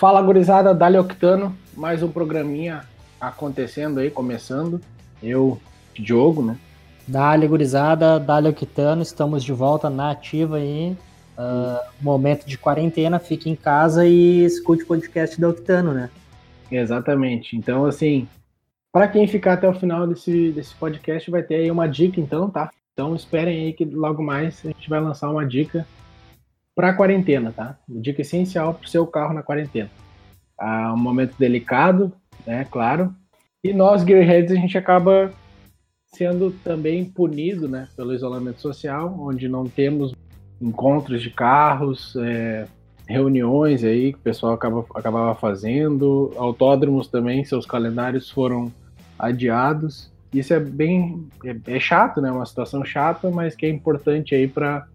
Fala 0.00 0.22
gurizada, 0.22 0.74
Dali 0.74 0.96
Octano, 0.96 1.54
mais 1.76 2.02
um 2.02 2.10
programinha 2.10 2.84
acontecendo 3.20 4.00
aí, 4.00 4.10
começando. 4.10 4.80
Eu, 5.22 5.60
Diogo, 5.92 6.42
né? 6.42 6.56
Dali 7.06 7.46
gurizada, 7.46 8.18
Dali 8.18 8.48
Octano, 8.48 9.02
estamos 9.02 9.44
de 9.44 9.52
volta 9.52 9.90
na 9.90 10.10
ativa 10.10 10.56
aí. 10.56 10.96
Uh, 11.36 11.84
momento 12.00 12.46
de 12.46 12.56
quarentena, 12.56 13.18
fique 13.18 13.50
em 13.50 13.54
casa 13.54 14.06
e 14.06 14.42
escute 14.42 14.84
o 14.84 14.86
podcast 14.86 15.38
da 15.38 15.50
Octano, 15.50 15.92
né? 15.92 16.08
Exatamente. 16.72 17.54
Então, 17.54 17.84
assim, 17.84 18.26
para 18.90 19.06
quem 19.06 19.26
ficar 19.26 19.52
até 19.52 19.68
o 19.68 19.74
final 19.74 20.06
desse, 20.06 20.50
desse 20.50 20.74
podcast, 20.76 21.30
vai 21.30 21.42
ter 21.42 21.56
aí 21.56 21.70
uma 21.70 21.86
dica, 21.86 22.18
então, 22.18 22.48
tá? 22.48 22.70
Então, 22.94 23.14
esperem 23.14 23.66
aí 23.66 23.72
que 23.74 23.84
logo 23.84 24.22
mais 24.22 24.62
a 24.64 24.68
gente 24.68 24.88
vai 24.88 24.98
lançar 24.98 25.28
uma 25.28 25.44
dica 25.44 25.86
para 26.80 26.88
a 26.88 26.94
quarentena, 26.94 27.52
tá? 27.52 27.76
Dica 27.86 28.22
essencial 28.22 28.72
para 28.72 28.86
o 28.86 28.88
seu 28.88 29.06
carro 29.06 29.34
na 29.34 29.42
quarentena. 29.42 29.90
Ah, 30.58 30.94
um 30.94 30.98
momento 30.98 31.34
delicado, 31.38 32.10
né? 32.46 32.66
Claro. 32.70 33.14
E 33.62 33.70
nós, 33.74 34.02
Gearheads, 34.02 34.50
a 34.50 34.54
gente 34.54 34.78
acaba 34.78 35.30
sendo 36.06 36.50
também 36.64 37.04
punido, 37.04 37.68
né? 37.68 37.86
Pelo 37.94 38.14
isolamento 38.14 38.62
social, 38.62 39.14
onde 39.20 39.46
não 39.46 39.64
temos 39.64 40.14
encontros 40.58 41.20
de 41.20 41.28
carros, 41.28 42.16
é, 42.16 42.66
reuniões 43.06 43.84
aí 43.84 44.14
que 44.14 44.18
o 44.18 44.22
pessoal 44.22 44.54
acaba, 44.54 44.82
acabava 44.94 45.34
fazendo, 45.34 46.32
autódromos 46.34 47.08
também, 47.08 47.44
seus 47.44 47.66
calendários 47.66 48.30
foram 48.30 48.72
adiados. 49.18 50.10
Isso 50.32 50.54
é 50.54 50.60
bem 50.60 51.28
é, 51.44 51.76
é 51.76 51.78
chato, 51.78 52.22
né? 52.22 52.32
Uma 52.32 52.46
situação 52.46 52.82
chata, 52.82 53.30
mas 53.30 53.54
que 53.54 53.66
é 53.66 53.68
importante 53.68 54.34
aí 54.34 54.48
para 54.48 54.88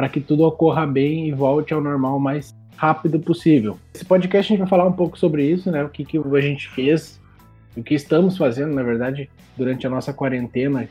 para 0.00 0.08
que 0.08 0.18
tudo 0.18 0.44
ocorra 0.44 0.86
bem 0.86 1.28
e 1.28 1.32
volte 1.32 1.74
ao 1.74 1.80
normal 1.82 2.16
o 2.16 2.20
mais 2.20 2.54
rápido 2.74 3.20
possível. 3.20 3.76
Esse 3.94 4.02
podcast 4.02 4.50
a 4.50 4.56
gente 4.56 4.60
vai 4.60 4.68
falar 4.70 4.86
um 4.86 4.94
pouco 4.94 5.18
sobre 5.18 5.44
isso, 5.44 5.70
né? 5.70 5.84
O 5.84 5.90
que, 5.90 6.06
que 6.06 6.16
a 6.16 6.40
gente 6.40 6.70
fez, 6.70 7.20
o 7.76 7.82
que 7.82 7.92
estamos 7.92 8.38
fazendo, 8.38 8.72
na 8.72 8.82
verdade, 8.82 9.28
durante 9.58 9.86
a 9.86 9.90
nossa 9.90 10.10
quarentena, 10.10 10.88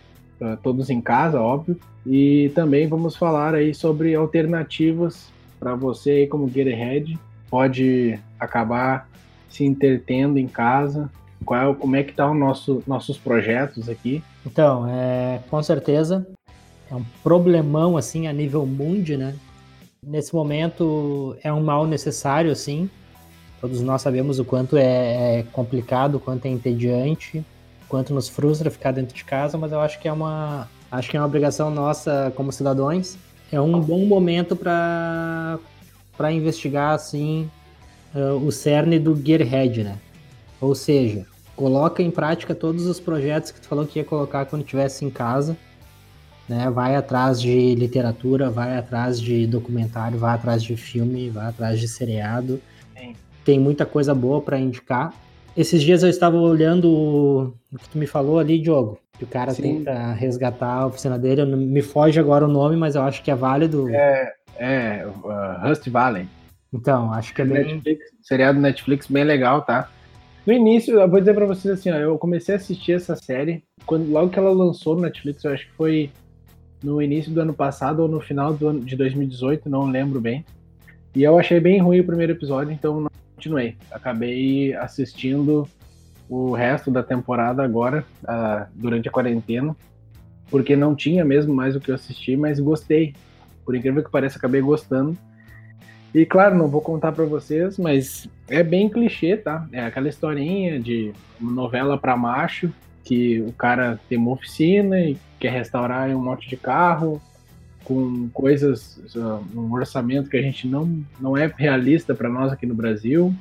todos 0.62 0.92
em 0.92 1.02
casa, 1.02 1.42
óbvio. 1.42 1.76
E 2.06 2.52
também 2.54 2.86
vamos 2.86 3.16
falar 3.16 3.56
aí 3.56 3.74
sobre 3.74 4.14
alternativas 4.14 5.32
para 5.60 5.74
você 5.74 6.12
aí 6.12 6.28
como 6.28 6.48
Gearhead 6.48 7.18
pode 7.50 8.20
acabar 8.40 9.10
se 9.50 9.66
entretendo 9.66 10.38
em 10.38 10.48
casa. 10.48 11.10
Qual, 11.44 11.74
como 11.74 11.96
é 11.96 12.04
que 12.04 12.14
tá 12.14 12.30
o 12.30 12.36
nosso 12.36 12.84
nossos 12.86 13.18
projetos 13.18 13.90
aqui? 13.90 14.22
Então, 14.46 14.88
é, 14.88 15.40
com 15.50 15.64
certeza 15.64 16.28
é 16.90 16.96
um 16.96 17.06
problemão 17.24 17.98
assim 17.98 18.28
a 18.28 18.34
nível 18.34 18.66
mundo, 18.66 19.18
né? 19.18 19.36
Nesse 20.02 20.34
momento 20.34 21.36
é 21.44 21.52
um 21.54 21.62
mal 21.62 21.86
necessário, 21.86 22.52
assim. 22.52 22.90
Todos 23.62 23.82
nós 23.82 24.02
sabemos 24.02 24.40
o 24.40 24.46
quanto 24.46 24.78
é, 24.78 25.40
é 25.40 25.44
complicado, 25.52 26.16
o 26.16 26.20
quanto 26.20 26.46
é 26.46 26.50
entediante, 26.50 27.40
o 27.86 27.88
quanto 27.90 28.14
nos 28.14 28.30
frustra 28.30 28.72
ficar 28.72 28.92
dentro 28.92 29.14
de 29.14 29.24
casa, 29.24 29.58
mas 29.58 29.72
eu 29.72 29.80
acho 29.82 30.00
que 30.00 30.08
é 30.08 30.14
uma, 30.14 30.68
acho 30.90 31.10
que 31.10 31.18
é 31.18 31.20
uma 31.20 31.28
obrigação 31.28 31.70
nossa 31.70 32.32
como 32.36 32.52
cidadãos. 32.52 33.18
É 33.52 33.60
um 33.60 33.80
bom 33.80 34.06
momento 34.06 34.56
para 34.56 35.60
para 36.16 36.34
investigar 36.34 36.94
assim 36.94 37.50
uh, 38.14 38.46
o 38.46 38.52
cerne 38.52 39.00
do 39.00 39.16
Gearhead, 39.16 39.86
né? 39.86 39.98
Ou 40.60 40.76
seja, 40.76 41.26
coloca 41.56 42.04
em 42.04 42.12
prática 42.12 42.54
todos 42.54 42.86
os 42.88 43.00
projetos 43.00 43.52
que 43.52 43.62
tu 43.62 43.68
falou 43.68 43.86
que 43.86 44.00
ia 44.00 44.06
colocar 44.06 44.46
quando 44.46 44.64
estivesse 44.64 45.06
em 45.06 45.10
casa 45.10 45.56
né? 46.50 46.70
Vai 46.70 46.96
atrás 46.96 47.40
de 47.40 47.76
literatura, 47.76 48.50
vai 48.50 48.78
atrás 48.78 49.22
de 49.22 49.46
documentário, 49.46 50.18
vai 50.18 50.34
atrás 50.34 50.64
de 50.64 50.76
filme, 50.76 51.30
vai 51.30 51.48
atrás 51.48 51.80
de 51.80 51.88
seriado. 51.88 52.60
Sim. 52.98 53.14
Tem 53.46 53.60
muita 53.60 53.86
coisa 53.86 54.16
boa 54.16 54.42
para 54.42 54.60
indicar. 54.60 55.14
Esses 55.56 55.82
dias 55.82 56.04
eu 56.04 56.10
estava 56.10 56.38
olhando 56.38 57.54
o 57.72 57.78
que 57.78 57.90
tu 57.90 57.98
me 57.98 58.08
falou 58.08 58.40
ali, 58.40 58.60
Diogo. 58.60 59.00
Que 59.18 59.26
o 59.26 59.28
cara 59.28 59.52
Sim. 59.52 59.62
tenta 59.62 60.14
resgatar 60.14 60.74
a 60.74 60.88
oficina 60.88 61.20
dele. 61.20 61.46
Me 61.46 61.82
foge 61.82 62.20
agora 62.20 62.46
o 62.46 62.48
nome, 62.48 62.76
mas 62.76 62.96
eu 62.96 63.02
acho 63.02 63.22
que 63.22 63.30
é 63.30 63.36
válido. 63.36 63.90
É, 63.90 64.34
é 64.58 65.06
uh, 65.06 65.68
Rust 65.68 65.88
Valley. 65.90 66.28
Então, 66.74 67.12
acho 67.14 67.34
que 67.34 67.42
é 67.42 67.46
bem. 67.46 67.66
Netflix, 67.66 68.06
seriado 68.22 68.60
Netflix 68.60 69.08
bem 69.08 69.24
legal, 69.24 69.64
tá? 69.64 69.90
No 70.46 70.54
início, 70.54 71.00
eu 71.00 71.10
vou 71.10 71.20
dizer 71.20 71.34
pra 71.34 71.46
vocês 71.46 71.74
assim, 71.74 71.92
ó, 71.92 71.96
eu 71.96 72.18
comecei 72.18 72.56
a 72.56 72.58
assistir 72.58 72.94
essa 72.94 73.16
série, 73.16 73.64
quando, 73.86 74.10
logo 74.10 74.30
que 74.30 74.40
ela 74.40 74.52
lançou 74.52 74.96
no 74.96 75.02
Netflix, 75.02 75.44
eu 75.44 75.52
acho 75.52 75.68
que 75.68 75.74
foi 75.74 76.12
no 76.84 77.02
início 77.02 77.32
do 77.32 77.42
ano 77.42 77.54
passado 77.54 78.02
ou 78.02 78.08
no 78.08 78.20
final 78.20 78.54
do 78.54 78.68
ano 78.68 78.80
de 78.82 78.96
2018, 78.96 79.70
não 79.70 79.86
lembro 79.90 80.20
bem. 80.22 80.46
E 81.16 81.24
eu 81.24 81.38
achei 81.38 81.60
bem 81.60 81.80
ruim 81.80 82.00
o 82.00 82.06
primeiro 82.06 82.34
episódio, 82.34 82.72
então 82.72 83.02
não 83.02 83.12
continuei. 83.36 83.76
Acabei 83.92 84.74
assistindo 84.76 85.68
o 86.30 86.54
resto 86.54 86.92
da 86.92 87.02
temporada 87.02 87.64
agora, 87.64 88.06
uh, 88.24 88.68
durante 88.76 89.10
a 89.10 89.12
quarentena, 89.12 89.76
porque 90.50 90.76
não 90.76 90.96
tinha 90.96 91.26
mesmo 91.26 91.54
mais 91.54 91.76
o 91.76 91.80
que 91.80 91.90
eu 91.90 91.96
assistir, 91.96 92.38
mas 92.38 92.60
gostei. 92.60 93.16
Por 93.66 93.76
incrível 93.76 94.04
que 94.04 94.12
pareça, 94.12 94.38
acabei 94.38 94.62
gostando. 94.62 95.18
E 96.14 96.26
claro, 96.26 96.56
não 96.56 96.68
vou 96.68 96.82
contar 96.82 97.12
para 97.12 97.26
vocês, 97.26 97.78
mas 97.78 98.28
é 98.48 98.64
bem 98.64 98.90
clichê, 98.90 99.38
tá? 99.38 99.68
É 99.72 99.82
aquela 99.82 100.10
historinha 100.10 100.80
de 100.80 101.14
novela 101.40 101.98
para 101.98 102.18
macho, 102.18 102.72
que 103.04 103.42
o 103.42 103.52
cara 103.54 104.00
tem 104.08 104.18
uma 104.18 104.32
oficina 104.32 105.00
e 105.00 105.18
quer 105.40 105.52
restaurar 105.52 106.10
um 106.10 106.24
monte 106.24 106.50
de 106.50 106.58
carro 106.58 107.22
com 107.84 108.30
coisas, 108.30 109.02
um 109.56 109.72
orçamento 109.74 110.30
que 110.30 110.38
a 110.38 110.42
gente 110.42 110.68
não, 110.68 111.04
não 111.20 111.36
é 111.36 111.52
realista 111.58 112.14
para 112.14 112.30
nós 112.30 112.52
aqui 112.52 112.68
no 112.68 112.76
Brasil, 112.76 113.34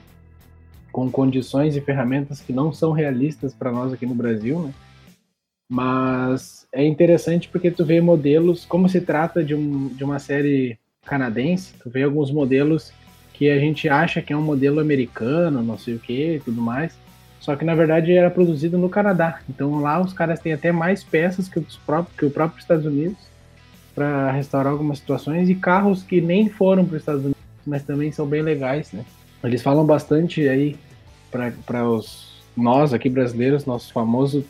com 0.90 1.10
condições 1.10 1.76
e 1.76 1.80
ferramentas 1.82 2.40
que 2.40 2.52
não 2.52 2.72
são 2.72 2.92
realistas 2.92 3.52
para 3.52 3.70
nós 3.70 3.92
aqui 3.92 4.06
no 4.06 4.14
Brasil, 4.14 4.60
né? 4.60 4.72
Mas 5.70 6.66
é 6.72 6.82
interessante 6.82 7.46
porque 7.46 7.70
tu 7.70 7.84
vê 7.84 8.00
modelos, 8.00 8.64
como 8.64 8.88
se 8.88 9.02
trata 9.02 9.44
de, 9.44 9.54
um, 9.54 9.88
de 9.88 10.02
uma 10.02 10.18
série 10.18 10.78
canadense, 11.04 11.74
tu 11.82 11.90
vê 11.90 12.04
alguns 12.04 12.30
modelos 12.30 12.90
que 13.34 13.50
a 13.50 13.58
gente 13.58 13.86
acha 13.88 14.22
que 14.22 14.32
é 14.32 14.36
um 14.36 14.42
modelo 14.42 14.80
americano, 14.80 15.62
não 15.62 15.76
sei 15.76 15.94
o 15.94 15.98
que 15.98 16.36
e 16.36 16.40
tudo 16.40 16.62
mais, 16.62 16.98
só 17.40 17.56
que 17.56 17.64
na 17.64 17.74
verdade 17.74 18.12
era 18.12 18.30
produzido 18.30 18.76
no 18.78 18.88
Canadá. 18.88 19.40
Então 19.48 19.80
lá 19.80 20.00
os 20.00 20.12
caras 20.12 20.40
têm 20.40 20.52
até 20.52 20.72
mais 20.72 21.02
peças 21.04 21.48
que, 21.48 21.58
os 21.58 21.76
próprios, 21.76 22.16
que 22.16 22.26
o 22.26 22.30
próprio 22.30 22.60
Estados 22.60 22.86
Unidos 22.86 23.18
para 23.94 24.30
restaurar 24.30 24.72
algumas 24.72 24.98
situações 24.98 25.48
e 25.48 25.54
carros 25.54 26.02
que 26.02 26.20
nem 26.20 26.48
foram 26.48 26.84
para 26.84 26.96
os 26.96 27.02
Estados 27.02 27.22
Unidos, 27.22 27.42
mas 27.66 27.82
também 27.82 28.12
são 28.12 28.26
bem 28.26 28.42
legais, 28.42 28.92
né? 28.92 29.04
Eles 29.42 29.62
falam 29.62 29.84
bastante 29.84 30.48
aí 30.48 30.76
para 31.30 31.88
os 31.88 32.28
nós 32.56 32.92
aqui 32.92 33.08
brasileiros, 33.08 33.66
nosso 33.66 33.92
famoso 33.92 34.44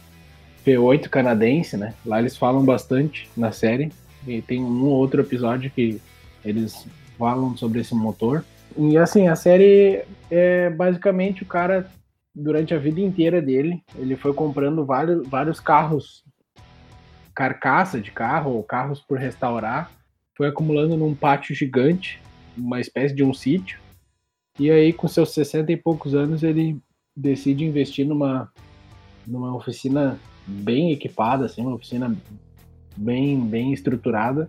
P8 0.66 1.08
canadense, 1.08 1.76
né? 1.76 1.94
Lá 2.04 2.20
eles 2.20 2.36
falam 2.36 2.64
bastante 2.64 3.28
na 3.36 3.52
série 3.52 3.90
e 4.26 4.42
tem 4.42 4.62
um 4.62 4.86
outro 4.86 5.20
episódio 5.22 5.70
que 5.70 6.00
eles 6.44 6.86
falam 7.18 7.56
sobre 7.56 7.80
esse 7.80 7.94
motor. 7.94 8.44
E 8.76 8.96
assim, 8.96 9.28
a 9.28 9.36
série 9.36 10.02
é 10.30 10.70
basicamente 10.70 11.42
o 11.42 11.46
cara 11.46 11.90
durante 12.38 12.72
a 12.72 12.78
vida 12.78 13.00
inteira 13.00 13.42
dele, 13.42 13.82
ele 13.96 14.16
foi 14.16 14.32
comprando 14.32 14.86
vários, 14.86 15.26
vários 15.26 15.58
carros, 15.58 16.24
carcaça 17.34 18.00
de 18.00 18.12
carro, 18.12 18.52
ou 18.52 18.62
carros 18.62 19.00
por 19.00 19.18
restaurar, 19.18 19.90
foi 20.36 20.48
acumulando 20.48 20.96
num 20.96 21.14
pátio 21.14 21.54
gigante, 21.54 22.20
uma 22.56 22.80
espécie 22.80 23.14
de 23.14 23.24
um 23.24 23.34
sítio, 23.34 23.80
e 24.58 24.70
aí 24.70 24.92
com 24.92 25.08
seus 25.08 25.34
60 25.34 25.72
e 25.72 25.76
poucos 25.76 26.14
anos 26.14 26.42
ele 26.42 26.80
decide 27.16 27.64
investir 27.64 28.06
numa, 28.06 28.52
numa 29.26 29.54
oficina 29.54 30.18
bem 30.46 30.92
equipada, 30.92 31.46
assim, 31.46 31.62
uma 31.62 31.74
oficina 31.74 32.14
bem, 32.96 33.40
bem 33.40 33.72
estruturada, 33.72 34.48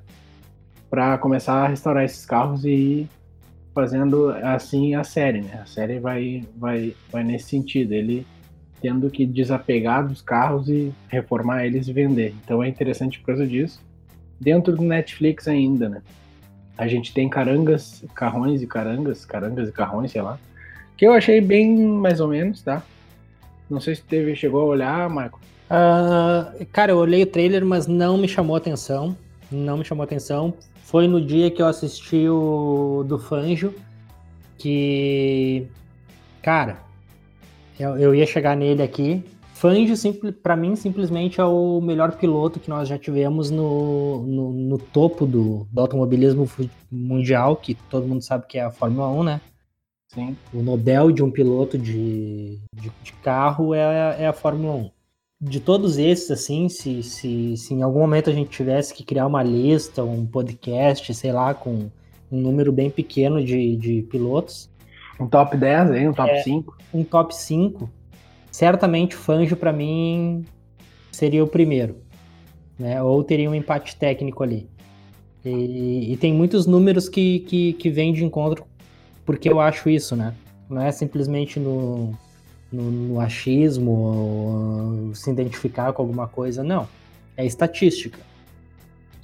para 0.89 1.17
começar 1.17 1.65
a 1.65 1.67
restaurar 1.67 2.05
esses 2.05 2.25
carros 2.25 2.65
e 2.65 3.07
fazendo 3.73 4.29
assim 4.29 4.95
a 4.95 5.03
série, 5.03 5.41
né? 5.41 5.59
A 5.61 5.65
série 5.65 5.99
vai, 5.99 6.43
vai, 6.57 6.95
vai 7.11 7.23
nesse 7.23 7.49
sentido, 7.49 7.93
ele 7.93 8.25
tendo 8.81 9.09
que 9.09 9.25
desapegar 9.25 10.07
dos 10.07 10.21
carros 10.21 10.69
e 10.69 10.93
reformar 11.09 11.65
eles 11.65 11.87
e 11.87 11.93
vender. 11.93 12.33
Então 12.43 12.63
é 12.63 12.67
interessante 12.67 13.19
por 13.19 13.27
causa 13.27 13.45
disso. 13.45 13.81
Dentro 14.39 14.75
do 14.75 14.83
Netflix 14.83 15.47
ainda, 15.47 15.89
né? 15.89 16.01
A 16.77 16.87
gente 16.87 17.13
tem 17.13 17.27
carangas, 17.27 18.05
carrões 18.15 18.61
e 18.61 18.67
carangas, 18.67 19.25
carangas 19.25 19.67
e 19.67 19.71
carrões, 19.71 20.11
sei 20.11 20.21
lá. 20.21 20.39
Que 20.95 21.05
eu 21.05 21.11
achei 21.11 21.41
bem 21.41 21.77
mais 21.77 22.21
ou 22.21 22.29
menos, 22.29 22.61
tá? 22.61 22.81
Não 23.69 23.81
sei 23.81 23.95
se 23.95 24.01
teve, 24.01 24.33
chegou 24.35 24.61
a 24.61 24.65
olhar, 24.65 25.09
Marco. 25.09 25.39
Uh, 25.69 26.65
cara, 26.71 26.93
eu 26.93 26.97
olhei 26.97 27.23
o 27.23 27.27
trailer, 27.27 27.65
mas 27.65 27.85
não 27.85 28.17
me 28.17 28.27
chamou 28.27 28.55
atenção. 28.55 29.15
Não 29.51 29.77
me 29.77 29.83
chamou 29.83 30.03
atenção 30.03 30.53
foi 30.89 31.07
no 31.07 31.21
dia 31.21 31.51
que 31.51 31.61
eu 31.61 31.67
assisti 31.67 32.27
o 32.27 33.03
do 33.07 33.19
Fanjo, 33.19 33.71
que, 34.57 35.67
cara, 36.41 36.79
eu, 37.79 37.95
eu 37.95 38.15
ia 38.15 38.25
chegar 38.25 38.57
nele 38.57 38.81
aqui. 38.81 39.23
Fanjo, 39.53 39.93
para 40.41 40.55
mim, 40.55 40.75
simplesmente 40.75 41.39
é 41.39 41.45
o 41.45 41.79
melhor 41.79 42.13
piloto 42.13 42.59
que 42.59 42.71
nós 42.71 42.87
já 42.89 42.97
tivemos 42.97 43.51
no, 43.51 44.23
no, 44.23 44.51
no 44.51 44.77
topo 44.79 45.27
do, 45.27 45.67
do, 45.71 45.79
automobilismo 45.79 46.49
mundial, 46.91 47.55
que 47.55 47.75
todo 47.75 48.07
mundo 48.07 48.23
sabe 48.23 48.47
que 48.47 48.57
é 48.57 48.63
a 48.63 48.71
Fórmula 48.71 49.09
1, 49.09 49.23
né? 49.23 49.41
Sim. 50.07 50.35
O 50.51 50.63
Nobel 50.63 51.11
de 51.11 51.21
um 51.21 51.29
piloto 51.29 51.77
de, 51.77 52.57
de, 52.73 52.91
de 53.03 53.13
carro 53.21 53.75
é, 53.75 54.23
é 54.23 54.27
a 54.27 54.33
Fórmula 54.33 54.73
1 54.73 54.98
de 55.41 55.59
todos 55.59 55.97
esses, 55.97 56.29
assim, 56.31 56.67
se, 56.67 57.01
se, 57.03 57.55
se 57.55 57.73
em 57.73 57.81
algum 57.81 57.99
momento 57.99 58.29
a 58.29 58.33
gente 58.33 58.49
tivesse 58.49 58.93
que 58.93 59.03
criar 59.03 59.25
uma 59.25 59.41
lista, 59.41 60.03
um 60.03 60.25
podcast, 60.25 61.13
sei 61.13 61.31
lá, 61.31 61.53
com 61.53 61.89
um 62.31 62.41
número 62.41 62.71
bem 62.71 62.89
pequeno 62.89 63.43
de, 63.43 63.75
de 63.75 64.01
pilotos. 64.03 64.69
Um 65.19 65.27
top 65.27 65.57
10 65.57 65.91
aí, 65.91 66.07
um 66.07 66.13
top 66.13 66.29
é, 66.29 66.43
5. 66.43 66.77
Um 66.93 67.03
top 67.03 67.35
5. 67.35 67.89
Certamente 68.51 69.15
o 69.15 69.19
Fangio, 69.19 69.55
para 69.55 69.71
mim, 69.71 70.45
seria 71.11 71.43
o 71.43 71.47
primeiro. 71.47 71.97
Né? 72.77 73.01
Ou 73.01 73.23
teria 73.23 73.49
um 73.49 73.55
empate 73.55 73.95
técnico 73.95 74.43
ali. 74.43 74.69
E, 75.43 76.13
e 76.13 76.17
tem 76.17 76.33
muitos 76.33 76.65
números 76.65 77.07
que, 77.07 77.39
que, 77.41 77.73
que 77.73 77.89
vêm 77.89 78.13
de 78.13 78.23
encontro 78.23 78.65
porque 79.29 79.47
eu 79.47 79.59
acho 79.59 79.91
isso, 79.91 80.15
né? 80.15 80.33
Não 80.67 80.81
é 80.81 80.91
simplesmente 80.91 81.59
no, 81.59 82.17
no, 82.71 82.83
no 82.91 83.19
achismo, 83.19 85.11
se 85.13 85.29
identificar 85.29 85.91
com 85.93 86.01
alguma 86.01 86.27
coisa, 86.27 86.63
não. 86.63 86.87
É 87.35 87.45
estatística. 87.45 88.19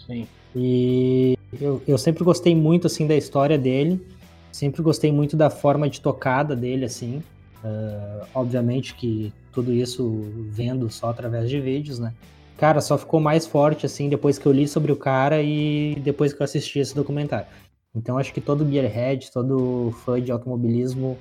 Sim. 0.05 0.27
E 0.55 1.37
eu, 1.59 1.81
eu 1.87 1.97
sempre 1.97 2.23
gostei 2.23 2.55
muito, 2.55 2.87
assim, 2.87 3.05
da 3.05 3.15
história 3.15 3.57
dele. 3.57 4.05
Sempre 4.51 4.81
gostei 4.81 5.11
muito 5.11 5.35
da 5.35 5.49
forma 5.49 5.89
de 5.89 5.99
tocada 5.99 6.55
dele, 6.55 6.85
assim. 6.85 7.21
Uh, 7.63 8.25
obviamente 8.33 8.93
que 8.95 9.33
tudo 9.51 9.73
isso 9.73 10.29
vendo 10.49 10.89
só 10.89 11.09
através 11.09 11.49
de 11.49 11.59
vídeos, 11.59 11.99
né? 11.99 12.13
Cara, 12.57 12.79
só 12.79 12.97
ficou 12.97 13.19
mais 13.19 13.45
forte, 13.45 13.85
assim, 13.85 14.07
depois 14.07 14.37
que 14.37 14.45
eu 14.45 14.51
li 14.51 14.67
sobre 14.67 14.91
o 14.91 14.95
cara 14.95 15.41
e 15.41 15.95
depois 16.03 16.31
que 16.31 16.41
eu 16.41 16.45
assisti 16.45 16.79
esse 16.79 16.95
documentário. 16.95 17.47
Então 17.93 18.17
acho 18.17 18.33
que 18.33 18.39
todo 18.39 18.69
gearhead, 18.69 19.31
todo 19.31 19.93
fã 20.05 20.21
de 20.21 20.31
automobilismo 20.31 21.17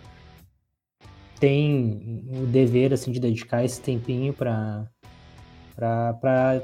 tem 1.38 2.25
o 2.32 2.46
dever 2.46 2.92
assim 2.92 3.12
de 3.12 3.20
dedicar 3.20 3.64
esse 3.64 3.81
tempinho 3.81 4.32
para 4.32 4.86
para 5.76 6.62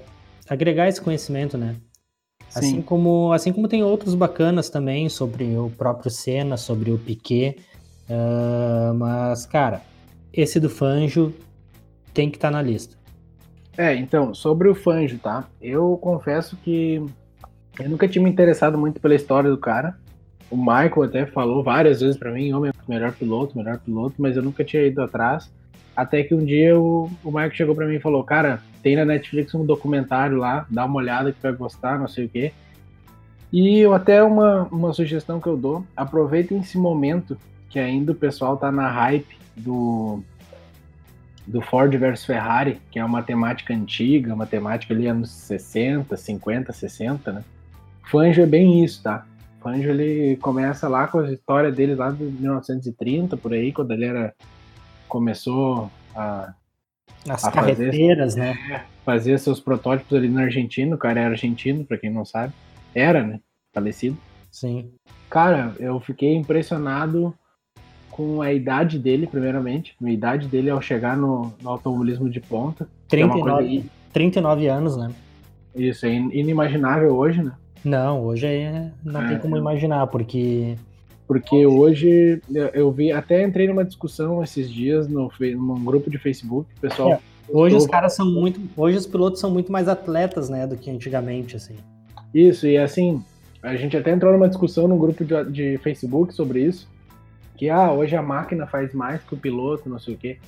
agregar 0.49 0.89
esse 0.89 1.01
conhecimento, 1.01 1.59
né? 1.59 1.77
Sim. 2.49 2.59
Assim 2.59 2.83
como 2.83 3.33
assim 3.33 3.53
como 3.53 3.69
tem 3.69 3.83
outros 3.83 4.15
bacanas 4.15 4.71
também 4.71 5.09
sobre 5.09 5.57
o 5.57 5.71
próprio 5.71 6.11
Senna, 6.11 6.57
sobre 6.57 6.91
o 6.91 6.99
Piquet, 6.99 7.57
uh, 8.09 8.95
mas 8.95 9.47
cara, 9.47 9.83
esse 10.33 10.59
do 10.59 10.71
Fanjo 10.71 11.33
tem 12.13 12.31
que 12.31 12.37
estar 12.37 12.49
tá 12.49 12.53
na 12.53 12.63
lista. 12.63 12.97
É, 13.77 13.95
então, 13.95 14.35
sobre 14.35 14.69
o 14.69 14.75
Fanjo, 14.75 15.19
tá? 15.19 15.49
Eu 15.61 15.97
confesso 15.99 16.57
que 16.57 17.03
eu 17.79 17.89
nunca 17.89 18.09
tinha 18.09 18.23
me 18.23 18.31
interessado 18.31 18.77
muito 18.77 19.01
pela 19.01 19.15
história 19.15 19.49
do 19.49 19.57
cara. 19.57 19.99
O 20.51 20.57
Michael 20.57 21.05
até 21.05 21.27
falou 21.27 21.63
várias 21.63 22.01
vezes 22.01 22.17
para 22.17 22.33
mim, 22.33 22.53
homem, 22.53 22.73
melhor 22.89 23.13
piloto, 23.13 23.57
melhor 23.57 23.79
piloto, 23.79 24.17
mas 24.19 24.37
eu 24.37 24.43
nunca 24.43 24.65
tinha 24.65 24.85
ido 24.85 25.01
atrás. 25.01 25.51
Até 25.97 26.25
que 26.25 26.35
um 26.35 26.45
dia 26.45 26.79
o, 26.79 27.11
o 27.23 27.29
Michael 27.29 27.53
chegou 27.53 27.75
para 27.75 27.87
mim 27.87 27.97
e 27.97 28.01
falou: 28.01 28.25
Cara, 28.25 28.61
tem 28.83 28.97
na 28.97 29.05
Netflix 29.05 29.55
um 29.55 29.65
documentário 29.65 30.37
lá, 30.37 30.67
dá 30.69 30.85
uma 30.85 30.97
olhada 30.97 31.33
que 31.33 31.41
vai 31.41 31.53
gostar, 31.53 31.99
não 31.99 32.09
sei 32.09 32.25
o 32.25 32.29
quê. 32.29 32.53
E 33.53 33.79
eu 33.79 33.93
até 33.93 34.23
uma, 34.23 34.65
uma 34.71 34.93
sugestão 34.93 35.41
que 35.41 35.47
eu 35.47 35.57
dou: 35.57 35.87
aproveitem 35.97 36.59
esse 36.59 36.79
momento 36.79 37.37
que 37.69 37.79
ainda 37.79 38.13
o 38.13 38.15
pessoal 38.15 38.57
tá 38.57 38.73
na 38.73 38.89
hype 38.89 39.39
do, 39.57 40.21
do 41.47 41.61
Ford 41.61 41.95
versus 41.97 42.27
Ferrari, 42.27 42.81
que 42.91 42.99
é 42.99 43.05
uma 43.05 43.23
temática 43.23 43.73
antiga, 43.73 44.35
uma 44.35 44.47
temática 44.47 44.93
ali 44.93 45.07
anos 45.07 45.31
60, 45.31 46.17
50, 46.17 46.73
60, 46.73 47.33
né? 47.33 47.45
Fangio 48.11 48.43
é 48.43 48.47
bem 48.47 48.85
isso, 48.85 49.03
tá? 49.03 49.25
Fangio 49.61 49.91
ele 49.91 50.37
começa 50.37 50.89
lá 50.89 51.07
com 51.07 51.19
a 51.19 51.33
história 51.33 51.71
dele 51.71 51.95
lá 51.95 52.11
de 52.11 52.25
1930, 52.25 53.37
por 53.37 53.53
aí, 53.53 53.73
quando 53.73 53.93
ele 53.93 54.05
era 54.05 54.35
começou 55.09 55.91
a 56.15 56.55
as 57.29 57.45
a 57.45 57.51
carreteiras, 57.51 58.35
fazer, 58.35 58.41
né? 58.41 58.59
É, 58.71 58.83
fazer 59.05 59.39
seus 59.39 59.61
protótipos 59.61 60.17
ali 60.17 60.29
na 60.29 60.43
Argentina, 60.43 60.95
o 60.95 60.99
cara 60.99 61.21
era 61.21 61.31
argentino, 61.31 61.85
para 61.85 61.99
quem 61.99 62.11
não 62.11 62.25
sabe. 62.25 62.53
Era, 62.95 63.23
né? 63.23 63.41
Falecido. 63.75 64.17
Sim. 64.51 64.91
Cara, 65.29 65.75
eu 65.79 66.01
fiquei 66.01 66.35
impressionado 66.35 67.35
com 68.11 68.43
a 68.43 68.53
idade 68.53 68.99
dele, 68.99 69.27
primeiramente. 69.27 69.95
A 70.03 70.11
idade 70.11 70.49
dele 70.49 70.71
ao 70.71 70.81
chegar 70.81 71.17
no, 71.17 71.55
no 71.63 71.71
automobilismo 71.71 72.29
de 72.29 72.41
ponta. 72.41 72.89
39, 73.09 73.79
é 73.79 73.83
39 74.13 74.67
anos, 74.67 74.97
né? 74.97 75.11
Isso, 75.75 76.05
é 76.07 76.13
inimaginável 76.13 77.15
hoje, 77.15 77.43
né? 77.43 77.53
Não, 77.85 78.23
hoje 78.23 78.47
é, 78.47 78.91
não 79.05 79.23
é, 79.23 79.29
tem 79.29 79.39
como 79.39 79.57
imaginar, 79.57 80.07
porque. 80.07 80.77
Porque 81.27 81.65
hoje 81.65 82.43
eu 82.75 82.91
vi, 82.91 83.13
até 83.13 83.45
entrei 83.45 83.69
numa 83.69 83.85
discussão 83.85 84.43
esses 84.43 84.69
dias 84.69 85.07
no, 85.07 85.31
num 85.39 85.85
grupo 85.85 86.11
de 86.11 86.19
Facebook, 86.19 86.69
pessoal. 86.81 87.13
É, 87.13 87.21
hoje 87.49 87.77
os 87.77 87.87
caras 87.87 88.15
são 88.15 88.29
muito. 88.29 88.61
Hoje 88.77 88.97
os 88.97 89.07
pilotos 89.07 89.39
são 89.39 89.49
muito 89.49 89.71
mais 89.71 89.87
atletas, 89.87 90.49
né, 90.49 90.67
do 90.67 90.77
que 90.77 90.91
antigamente, 90.91 91.55
assim. 91.55 91.77
Isso, 92.35 92.67
e 92.67 92.77
assim, 92.77 93.23
a 93.63 93.77
gente 93.77 93.97
até 93.97 94.11
entrou 94.11 94.33
numa 94.33 94.49
discussão 94.49 94.89
no 94.89 94.99
grupo 94.99 95.25
de, 95.25 95.45
de 95.45 95.79
Facebook 95.79 96.35
sobre 96.35 96.65
isso. 96.65 96.89
Que 97.57 97.71
ah, 97.71 97.93
hoje 97.93 98.17
a 98.17 98.23
máquina 98.23 98.67
faz 98.67 98.93
mais 98.93 99.23
que 99.23 99.35
o 99.35 99.37
piloto, 99.37 99.89
não 99.89 100.01
sei 100.01 100.15
o 100.15 100.19
quê. 100.19 100.39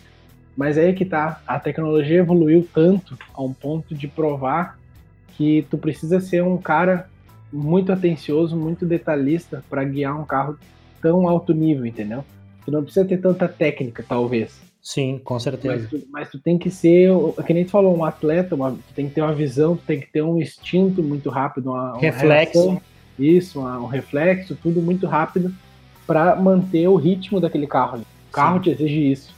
Mas 0.56 0.76
é 0.76 0.87
aí 0.87 0.93
que 0.94 1.05
tá, 1.05 1.40
a 1.46 1.61
tecnologia 1.61 2.19
evoluiu 2.19 2.67
tanto 2.75 3.17
a 3.32 3.43
um 3.43 3.52
ponto 3.52 3.94
de 3.94 4.08
provar 4.08 4.78
que 5.37 5.67
tu 5.70 5.78
precisa 5.78 6.20
ser 6.20 6.43
um 6.43 6.58
cara 6.58 7.08
muito 7.52 7.93
atencioso, 7.93 8.56
muito 8.56 8.87
detalhista 8.87 9.62
para 9.69 9.84
guiar 9.84 10.19
um 10.19 10.25
carro 10.25 10.56
tão 11.00 11.28
alto 11.28 11.52
nível, 11.52 11.84
entendeu? 11.84 12.25
Tu 12.64 12.70
não 12.70 12.82
precisa 12.82 13.04
ter 13.04 13.19
tanta 13.19 13.49
técnica, 13.49 14.04
talvez. 14.08 14.60
Sim, 14.81 15.20
com 15.22 15.38
certeza. 15.38 15.75
Mas 15.75 15.90
tu, 15.90 16.08
mas 16.10 16.31
tu 16.31 16.38
tem 16.38 16.58
que 16.58 16.70
ser, 16.70 17.10
que 17.46 17.54
nem 17.54 17.64
tu 17.64 17.70
falou, 17.70 17.96
um 17.96 18.04
atleta, 18.04 18.54
uma, 18.54 18.72
tu 18.72 18.94
tem 18.94 19.08
que 19.08 19.14
ter 19.14 19.22
uma 19.22 19.34
visão, 19.34 19.76
tu 19.76 19.82
tem 19.87 20.00
que 20.00 20.06
ter 20.06 20.22
um 20.22 20.40
instinto 20.40 21.02
muito 21.02 21.31
rápido, 21.31 21.70
uma, 21.70 21.96
reflexo. 21.99 22.58
Uma 22.58 22.72
reação, 22.72 22.82
isso, 23.19 23.60
uma, 23.60 23.78
um 23.78 23.87
reflexo, 23.87 24.56
tudo 24.60 24.81
muito 24.81 25.06
rápido 25.06 25.54
para 26.06 26.34
manter 26.34 26.88
o 26.88 26.96
ritmo 26.96 27.40
daquele 27.40 27.66
carro. 27.66 28.00
O 28.00 28.32
carro 28.32 28.56
Sim. 28.56 28.62
te 28.62 28.70
exige 28.70 29.12
isso. 29.12 29.34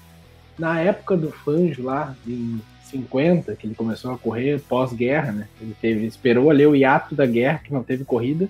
Na 0.58 0.81
época 0.81 1.16
do 1.16 1.31
Fanjo 1.31 1.82
lá, 1.82 2.14
em 2.26 2.61
50, 2.94 3.56
que 3.56 3.67
ele 3.67 3.75
começou 3.75 4.12
a 4.12 4.19
correr 4.19 4.61
pós-guerra, 4.61 5.32
né? 5.32 5.49
Ele 5.61 5.75
teve, 5.81 6.06
esperou 6.06 6.50
ali 6.50 6.64
o 6.67 6.76
hiato 6.76 7.14
da 7.14 7.26
guerra, 7.26 7.61
que 7.64 7.73
não 7.73 7.82
teve 7.82 8.05
corrida. 8.05 8.49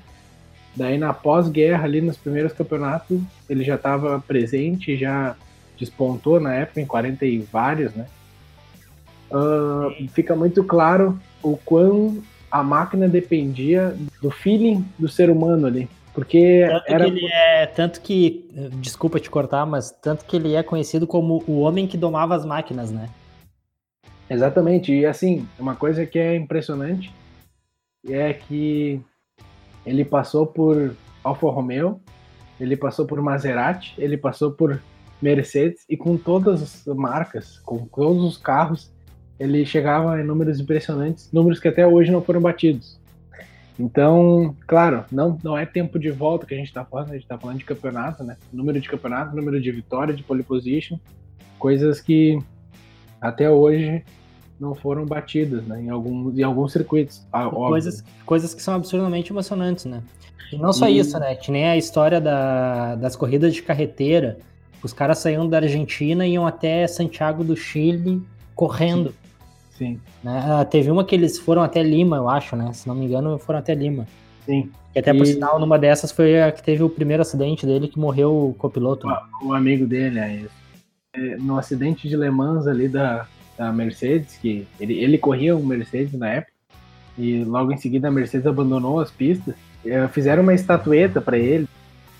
Daí 0.76 0.98
na 0.98 1.14
pós-guerra, 1.14 1.84
ali 1.84 2.00
nos 2.00 2.16
primeiros 2.16 2.52
campeonatos, 2.52 3.20
ele 3.48 3.64
já 3.64 3.76
estava 3.76 4.20
presente, 4.20 4.96
já 4.96 5.34
despontou 5.78 6.38
na 6.38 6.54
época, 6.54 6.80
em 6.80 6.86
40 6.86 7.24
e 7.24 7.38
vários, 7.38 7.94
né? 7.94 8.06
Uh, 9.30 10.08
fica 10.10 10.36
muito 10.36 10.62
claro 10.62 11.18
o 11.42 11.56
quão 11.56 12.22
a 12.50 12.62
máquina 12.62 13.08
dependia 13.08 13.96
do 14.22 14.30
feeling 14.30 14.84
do 14.98 15.08
ser 15.08 15.30
humano 15.30 15.66
ali. 15.66 15.88
Porque 16.12 16.64
tanto 16.68 16.84
era... 16.86 17.04
que 17.04 17.10
ele 17.10 17.26
é. 17.26 17.66
Tanto 17.66 18.00
que. 18.00 18.48
Desculpa 18.74 19.18
te 19.18 19.28
cortar, 19.28 19.66
mas 19.66 19.90
tanto 19.90 20.24
que 20.24 20.36
ele 20.36 20.54
é 20.54 20.62
conhecido 20.62 21.06
como 21.06 21.42
o 21.48 21.60
homem 21.60 21.88
que 21.88 21.96
domava 21.96 22.36
as 22.36 22.44
máquinas, 22.44 22.92
né? 22.92 23.08
Exatamente, 24.28 24.92
e 24.92 25.04
assim, 25.04 25.46
uma 25.58 25.76
coisa 25.76 26.06
que 26.06 26.18
é 26.18 26.34
impressionante 26.34 27.12
é 28.08 28.32
que 28.32 29.00
ele 29.84 30.04
passou 30.04 30.46
por 30.46 30.94
Alfa 31.22 31.50
Romeo, 31.50 32.00
ele 32.58 32.76
passou 32.76 33.06
por 33.06 33.20
Maserati, 33.20 33.94
ele 33.98 34.16
passou 34.16 34.52
por 34.52 34.80
Mercedes 35.20 35.84
e 35.88 35.96
com 35.96 36.16
todas 36.16 36.62
as 36.62 36.94
marcas, 36.94 37.58
com 37.60 37.86
todos 37.86 38.24
os 38.24 38.36
carros, 38.36 38.92
ele 39.38 39.64
chegava 39.66 40.20
em 40.20 40.24
números 40.24 40.60
impressionantes, 40.60 41.30
números 41.32 41.58
que 41.58 41.68
até 41.68 41.86
hoje 41.86 42.10
não 42.10 42.22
foram 42.22 42.40
batidos. 42.40 43.00
Então, 43.78 44.54
claro, 44.66 45.04
não, 45.10 45.38
não 45.42 45.58
é 45.58 45.66
tempo 45.66 45.98
de 45.98 46.10
volta 46.10 46.46
que 46.46 46.54
a 46.54 46.56
gente 46.56 46.68
está 46.68 46.84
falando, 46.84 47.10
a 47.10 47.14
gente 47.14 47.22
está 47.22 47.36
falando 47.36 47.58
de 47.58 47.64
campeonato, 47.64 48.22
né? 48.22 48.36
Número 48.52 48.80
de 48.80 48.88
campeonato, 48.88 49.34
número 49.34 49.60
de 49.60 49.70
vitória, 49.72 50.14
de 50.14 50.22
pole 50.22 50.44
position, 50.44 50.96
coisas 51.58 52.00
que 52.00 52.38
até 53.24 53.50
hoje 53.50 54.04
não 54.60 54.74
foram 54.74 55.06
batidas, 55.06 55.64
né? 55.64 55.80
Em 55.80 55.88
alguns, 55.88 56.38
em 56.38 56.42
alguns 56.42 56.72
circuitos. 56.72 57.26
Coisas, 57.50 58.04
coisas 58.26 58.54
que 58.54 58.62
são 58.62 58.74
absurdamente 58.74 59.32
emocionantes, 59.32 59.86
né? 59.86 60.02
E 60.52 60.58
não 60.58 60.72
só 60.74 60.88
e... 60.88 60.98
isso, 60.98 61.18
né? 61.18 61.34
Que 61.34 61.50
nem 61.50 61.64
a 61.64 61.76
história 61.76 62.20
da, 62.20 62.94
das 62.96 63.16
corridas 63.16 63.54
de 63.54 63.62
carreteira. 63.62 64.38
Os 64.82 64.92
caras 64.92 65.18
saíam 65.18 65.48
da 65.48 65.56
Argentina 65.56 66.26
e 66.26 66.32
iam 66.32 66.46
até 66.46 66.86
Santiago 66.86 67.42
do 67.42 67.56
Chile 67.56 68.22
correndo. 68.54 69.14
Sim. 69.70 69.98
Né? 70.22 70.44
Ah, 70.46 70.64
teve 70.64 70.90
uma 70.90 71.02
que 71.02 71.14
eles 71.14 71.38
foram 71.38 71.62
até 71.62 71.82
Lima, 71.82 72.18
eu 72.18 72.28
acho, 72.28 72.54
né? 72.54 72.70
Se 72.74 72.86
não 72.86 72.94
me 72.94 73.06
engano, 73.06 73.38
foram 73.38 73.58
até 73.58 73.74
Lima. 73.74 74.06
Sim. 74.44 74.70
E 74.94 74.98
até 74.98 75.14
por 75.14 75.26
sinal, 75.26 75.58
numa 75.58 75.78
dessas 75.78 76.12
foi 76.12 76.42
a 76.42 76.52
que 76.52 76.62
teve 76.62 76.82
o 76.82 76.90
primeiro 76.90 77.22
acidente 77.22 77.64
dele 77.64 77.88
que 77.88 77.98
morreu 77.98 78.50
o 78.50 78.54
copiloto. 78.54 79.08
O, 79.42 79.48
o 79.48 79.54
amigo 79.54 79.86
dele, 79.86 80.18
é 80.18 80.34
isso 80.36 80.63
é, 81.14 81.36
no 81.36 81.58
acidente 81.58 82.08
de 82.08 82.16
Le 82.16 82.30
Mans 82.30 82.66
ali 82.66 82.88
da, 82.88 83.26
da 83.56 83.72
Mercedes, 83.72 84.36
que 84.36 84.66
ele, 84.80 84.94
ele 85.02 85.18
corria 85.18 85.56
um 85.56 85.64
Mercedes 85.64 86.12
na 86.18 86.28
época, 86.28 86.52
e 87.16 87.44
logo 87.44 87.72
em 87.72 87.76
seguida 87.76 88.08
a 88.08 88.10
Mercedes 88.10 88.46
abandonou 88.46 89.00
as 89.00 89.10
pistas. 89.10 89.54
É, 89.86 90.08
fizeram 90.08 90.42
uma 90.42 90.54
estatueta 90.54 91.20
para 91.20 91.38
ele, 91.38 91.68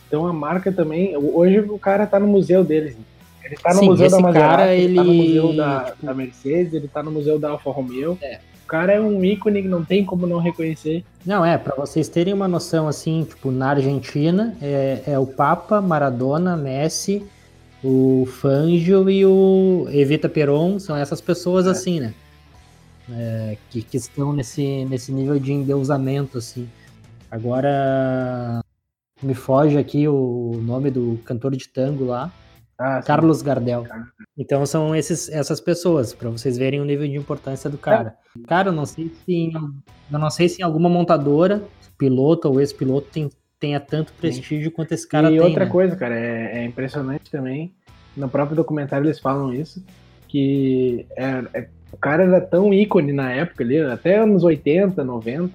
Então 0.07 0.27
a 0.27 0.33
marca 0.33 0.71
também. 0.71 1.17
Hoje 1.17 1.61
o 1.61 1.79
cara 1.79 2.07
tá 2.07 2.21
no 2.21 2.27
museu 2.27 2.63
deles. 2.63 2.97
Ele 3.43 3.57
tá 3.57 3.75
no 3.75 3.81
Sim, 3.81 3.87
museu 3.87 4.09
da 4.11 4.21
Maserati, 4.21 4.57
cara, 4.57 4.75
ele... 4.75 4.95
tá 4.95 5.03
no 5.05 5.11
ele- 5.13 5.23
museu 5.29 5.57
da, 5.57 5.81
tipo- 5.85 6.07
da 6.07 6.15
Mercedes, 6.15 6.73
ele 6.75 6.89
tá 6.89 7.03
no 7.03 7.11
museu 7.11 7.39
da 7.39 7.51
Alfa 7.51 7.71
Romeo. 7.71 8.17
É. 8.23 8.39
O 8.65 8.67
cara 8.67 8.93
é 8.93 9.01
um 9.01 9.23
ícone 9.25 9.61
que 9.63 9.69
não 9.69 9.85
tem 9.85 10.05
como 10.05 10.27
não 10.27 10.39
reconhecer. 10.39 11.05
Não, 11.27 11.45
é, 11.45 11.59
pra 11.59 11.75
vocês 11.77 12.09
terem 12.09 12.33
uma 12.33 12.49
noção, 12.49 12.89
assim, 12.89 13.25
tipo, 13.29 13.51
na 13.51 13.71
Argentina 13.71 14.55
é, 14.63 15.03
é 15.07 15.19
o 15.19 15.27
Papa, 15.27 15.81
Maradona, 15.83 16.57
Messi, 16.57 17.27
o 17.85 18.27
Fangio 18.27 19.09
e 19.11 19.25
o 19.27 19.87
Evita 19.91 20.29
Peron, 20.29 20.79
são 20.79 20.97
essas 20.97 21.21
pessoas 21.21 21.67
É. 21.67 21.71
assim, 21.71 22.01
né? 22.01 22.15
É, 23.11 23.59
que, 23.71 23.83
que 23.83 23.99
estão 23.99 24.33
nesse, 24.33 24.87
nesse 24.87 25.13
nível 25.13 25.39
de 25.39 25.53
endeusamento, 25.53 26.39
assim. 26.39 26.67
Agora, 27.31 28.61
me 29.23 29.35
foge 29.35 29.77
aqui 29.77 30.09
o 30.09 30.59
nome 30.63 30.91
do 30.91 31.19
cantor 31.25 31.55
de 31.55 31.69
tango 31.69 32.05
lá, 32.07 32.33
Ah, 32.79 33.03
sim. 33.03 33.07
Carlos 33.07 33.43
Gardel. 33.43 33.87
Então 34.37 34.65
são 34.65 34.97
esses, 34.97 35.29
essas 35.29 35.61
pessoas, 35.61 36.15
pra 36.15 36.31
vocês 36.31 36.57
verem 36.57 36.81
o 36.81 36.85
nível 36.85 37.07
de 37.07 37.17
importância 37.17 37.69
do 37.69 37.77
cara. 37.79 38.17
Cara, 38.49 38.71
eu 38.71 38.73
não 38.73 38.87
sei 38.87 39.13
se 39.25 39.53
eu 40.11 40.19
não 40.19 40.31
sei 40.31 40.49
se 40.49 40.61
em 40.63 40.65
alguma 40.65 40.89
montadora, 40.89 41.63
piloto 41.99 42.49
ou 42.49 42.59
ex-piloto 42.61 43.09
tem, 43.13 43.31
tenha 43.65 43.81
tanto 43.81 44.13
prestígio 44.13 44.71
quanto 44.71 44.93
esse 44.93 45.09
cara 45.09 45.29
e 45.29 45.39
tem. 45.39 45.41
outra 45.41 45.65
né? 45.65 45.71
coisa, 45.71 45.97
cara, 45.97 46.15
é, 46.15 46.59
é 46.59 46.65
impressionante 46.65 47.31
também. 47.31 47.73
No 48.15 48.29
próprio 48.29 48.55
documentário 48.55 49.07
eles 49.07 49.19
falam 49.19 49.53
isso, 49.55 49.83
que 50.29 51.07
é- 51.17 51.45
é- 51.55 51.69
o 51.91 51.97
cara 51.97 52.25
era 52.25 52.41
tão 52.41 52.75
ícone 52.75 53.13
na 53.13 53.33
época 53.33 53.65
ali, 53.65 53.81
até 53.81 54.19
anos 54.19 54.45
80, 54.45 55.03
90, 55.03 55.55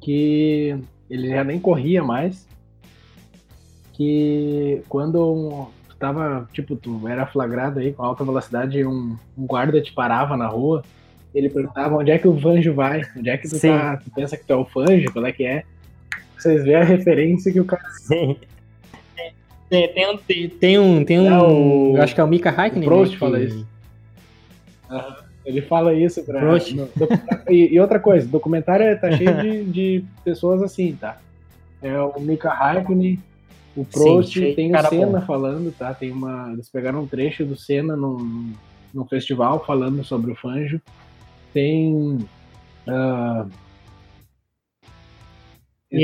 que 0.00 0.76
ele 1.10 1.28
já 1.30 1.42
nem 1.42 1.58
corria 1.58 2.02
mais. 2.02 2.46
Que 3.92 4.82
quando 4.88 5.68
tu 5.88 5.96
tava, 5.96 6.48
tipo, 6.52 6.76
tu 6.76 7.08
era 7.08 7.26
flagrado 7.26 7.80
aí 7.80 7.92
com 7.92 8.02
alta 8.04 8.22
velocidade 8.24 8.78
e 8.78 8.86
um, 8.86 9.16
um 9.36 9.46
guarda 9.46 9.80
te 9.80 9.92
parava 9.92 10.36
na 10.36 10.46
rua, 10.46 10.84
ele 11.34 11.48
perguntava 11.48 11.96
onde 11.96 12.10
é 12.10 12.18
que 12.18 12.28
o 12.28 12.38
Fanjo 12.38 12.72
vai, 12.74 13.02
onde 13.16 13.30
é 13.30 13.36
que 13.36 13.48
tu 13.48 13.56
Sim. 13.56 13.68
tá, 13.70 13.96
tu 13.96 14.10
pensa 14.14 14.36
que 14.36 14.44
tu 14.44 14.52
é 14.52 14.56
o 14.56 14.64
Fanjo, 14.66 15.12
qual 15.12 15.26
é 15.26 15.32
que 15.32 15.44
é. 15.44 15.64
Vocês 16.38 16.64
veem 16.64 16.76
a 16.76 16.84
referência 16.84 17.52
que 17.52 17.60
o 17.60 17.64
cara 17.64 17.88
Sim. 17.90 18.36
Tem, 19.68 19.92
tem 19.92 20.08
um. 20.10 20.16
Tem, 20.16 20.48
tem 20.48 20.78
um. 20.78 21.04
Tem 21.04 21.18
um 21.20 21.96
É, 21.96 22.00
acho 22.02 22.14
que 22.14 22.20
é 22.20 22.24
o 22.24 22.28
Mika 22.28 22.52
Prost 22.84 23.12
né, 23.14 23.18
fala 23.18 23.38
que- 23.38 23.44
isso. 23.46 23.66
Ele 25.44 25.62
fala 25.62 25.94
isso 25.94 26.22
pra. 26.24 26.40
No- 26.40 26.56
e, 27.48 27.74
e 27.74 27.80
outra 27.80 27.98
coisa, 28.00 28.26
o 28.26 28.30
documentário 28.30 28.98
tá 29.00 29.10
cheio 29.12 29.42
de, 29.42 29.64
de 29.64 30.04
pessoas 30.24 30.62
assim, 30.62 30.96
tá? 31.00 31.18
É 31.82 32.00
o 32.00 32.20
Mika 32.20 32.50
Hakkinen, 32.50 33.18
o 33.76 33.84
Prost, 33.84 34.32
de 34.32 34.54
tem 34.54 34.74
o 34.74 34.82
Senna 34.88 35.20
bom. 35.20 35.26
falando, 35.26 35.72
tá? 35.76 35.92
Tem 35.94 36.10
uma. 36.10 36.50
Eles 36.52 36.68
pegaram 36.68 37.02
um 37.02 37.06
trecho 37.06 37.44
do 37.44 37.56
Senna 37.56 37.96
num, 37.96 38.52
num 38.94 39.04
festival 39.04 39.64
falando 39.64 40.02
sobre 40.04 40.30
o 40.32 40.36
Fanjo. 40.36 40.80
Tem. 41.52 42.18
E 42.86 42.90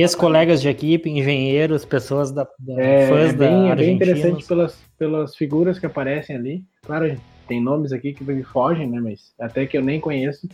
ex-colegas 0.00 0.60
de 0.62 0.68
equipe, 0.68 1.08
engenheiros, 1.10 1.84
pessoas 1.84 2.30
da, 2.30 2.46
da 2.58 2.80
É, 2.80 3.08
fãs 3.08 3.30
é 3.30 3.32
bem, 3.32 3.48
da 3.68 3.72
é 3.72 3.76
bem 3.76 3.96
interessante 3.96 4.46
pelas, 4.46 4.78
pelas 4.98 5.36
figuras 5.36 5.78
que 5.78 5.86
aparecem 5.86 6.36
ali. 6.36 6.64
Claro, 6.82 7.16
tem 7.46 7.62
nomes 7.62 7.92
aqui 7.92 8.12
que 8.12 8.24
me 8.24 8.42
fogem, 8.42 8.88
né? 8.88 9.00
Mas 9.00 9.32
até 9.40 9.66
que 9.66 9.76
eu 9.76 9.82
nem 9.82 10.00
conheço. 10.00 10.48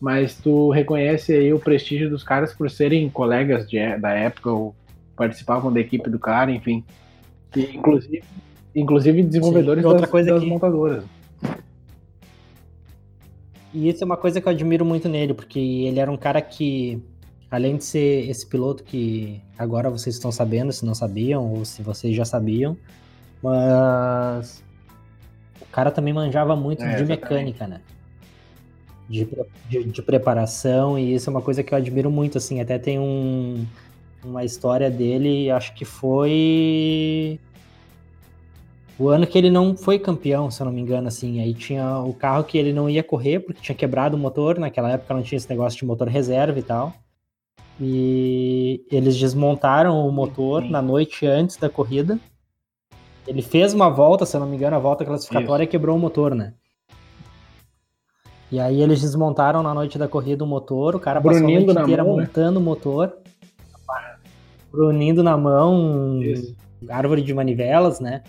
Mas 0.00 0.36
tu 0.38 0.70
reconhece 0.70 1.32
aí 1.34 1.52
o 1.52 1.58
prestígio 1.58 2.10
dos 2.10 2.22
caras 2.22 2.52
por 2.52 2.70
serem 2.70 3.08
colegas 3.08 3.68
de, 3.68 3.78
da 3.98 4.10
época 4.12 4.50
ou 4.50 4.74
participavam 5.16 5.72
da 5.72 5.80
equipe 5.80 6.10
do 6.10 6.18
cara, 6.18 6.50
enfim. 6.50 6.84
E, 7.56 7.76
inclusive, 7.76 8.22
inclusive 8.74 9.22
desenvolvedores 9.22 9.82
Sim, 9.82 9.86
outra 9.88 10.02
das, 10.02 10.10
coisa 10.10 10.30
das 10.30 10.42
que- 10.42 10.48
montadoras. 10.48 11.04
E 13.72 13.88
isso 13.88 14.04
é 14.04 14.06
uma 14.06 14.16
coisa 14.16 14.40
que 14.40 14.46
eu 14.46 14.52
admiro 14.52 14.84
muito 14.84 15.08
nele, 15.08 15.34
porque 15.34 15.58
ele 15.58 15.98
era 15.98 16.10
um 16.10 16.16
cara 16.16 16.40
que, 16.40 17.02
além 17.50 17.76
de 17.76 17.84
ser 17.84 18.28
esse 18.28 18.46
piloto 18.46 18.82
que 18.82 19.40
agora 19.58 19.90
vocês 19.90 20.16
estão 20.16 20.32
sabendo, 20.32 20.72
se 20.72 20.84
não 20.84 20.94
sabiam, 20.94 21.52
ou 21.52 21.64
se 21.64 21.82
vocês 21.82 22.14
já 22.14 22.24
sabiam, 22.24 22.76
mas 23.42 24.62
o 25.60 25.66
cara 25.66 25.90
também 25.90 26.12
manjava 26.12 26.56
muito 26.56 26.82
É, 26.82 26.96
de 26.96 27.04
mecânica, 27.04 27.66
né? 27.66 27.80
De, 29.08 29.28
de, 29.68 29.84
de 29.84 30.02
preparação, 30.02 30.98
e 30.98 31.14
isso 31.14 31.28
é 31.28 31.30
uma 31.30 31.42
coisa 31.42 31.62
que 31.62 31.74
eu 31.74 31.78
admiro 31.78 32.10
muito, 32.10 32.38
assim, 32.38 32.60
até 32.60 32.78
tem 32.78 32.98
um, 32.98 33.66
uma 34.24 34.44
história 34.44 34.90
dele, 34.90 35.50
acho 35.50 35.74
que 35.74 35.84
foi 35.84 37.38
o 38.98 39.08
ano 39.08 39.26
que 39.26 39.36
ele 39.36 39.50
não 39.50 39.76
foi 39.76 39.98
campeão, 39.98 40.50
se 40.50 40.62
eu 40.62 40.66
não 40.66 40.72
me 40.72 40.80
engano, 40.80 41.08
assim. 41.08 41.40
Aí 41.40 41.52
tinha 41.52 41.98
o 41.98 42.14
carro 42.14 42.44
que 42.44 42.56
ele 42.56 42.72
não 42.72 42.88
ia 42.88 43.02
correr, 43.02 43.40
porque 43.40 43.60
tinha 43.60 43.74
quebrado 43.74 44.16
o 44.16 44.20
motor. 44.20 44.58
Naquela 44.58 44.92
época 44.92 45.12
não 45.14 45.22
tinha 45.22 45.36
esse 45.36 45.50
negócio 45.50 45.78
de 45.78 45.84
motor 45.84 46.06
reserva 46.08 46.58
e 46.58 46.62
tal. 46.62 46.94
E 47.80 48.84
eles 48.90 49.16
desmontaram 49.18 50.06
o 50.06 50.12
motor 50.12 50.62
Sim. 50.62 50.70
na 50.70 50.80
noite 50.80 51.26
antes 51.26 51.56
da 51.56 51.68
corrida. 51.68 52.18
Ele 53.26 53.42
fez 53.42 53.72
uma 53.72 53.88
volta, 53.88 54.26
se 54.26 54.36
eu 54.36 54.40
não 54.40 54.46
me 54.46 54.56
engano, 54.56 54.76
a 54.76 54.78
volta 54.78 55.04
classificatória 55.04 55.64
e 55.64 55.66
quebrou 55.66 55.96
o 55.96 55.98
motor, 55.98 56.34
né? 56.34 56.54
E 58.52 58.60
aí 58.60 58.82
eles 58.82 59.00
desmontaram 59.00 59.62
na 59.62 59.74
noite 59.74 59.98
da 59.98 60.06
corrida 60.06 60.44
o 60.44 60.46
motor, 60.46 60.94
o 60.94 61.00
cara 61.00 61.20
passou 61.20 61.38
a 61.38 61.40
Brunindo 61.40 61.66
noite 61.72 61.82
inteira 61.82 62.04
mão, 62.04 62.16
né? 62.16 62.22
montando 62.22 62.60
o 62.60 62.62
motor. 62.62 63.12
Brunindo 64.70 65.22
na 65.22 65.36
mão, 65.36 66.22
Isso. 66.22 66.54
árvore 66.88 67.22
de 67.22 67.32
manivelas, 67.32 67.98
né? 67.98 68.22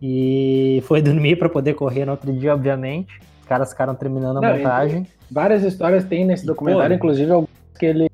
E 0.00 0.82
foi 0.86 1.00
dormir 1.02 1.36
para 1.36 1.48
poder 1.48 1.74
correr 1.74 2.04
no 2.04 2.12
outro 2.12 2.32
dia, 2.32 2.54
obviamente. 2.54 3.20
Os 3.40 3.46
caras 3.46 3.70
ficaram 3.70 3.94
terminando 3.94 4.36
a 4.36 4.40
Não, 4.40 4.56
montagem. 4.56 5.06
Várias 5.30 5.64
histórias 5.64 6.04
tem 6.04 6.24
nesse 6.24 6.44
E, 6.44 6.46
documentário, 6.46 6.90
pô, 6.90 6.94
inclusive 6.96 7.32
algumas 7.32 7.50
que 7.78 7.86
ele, 7.86 8.10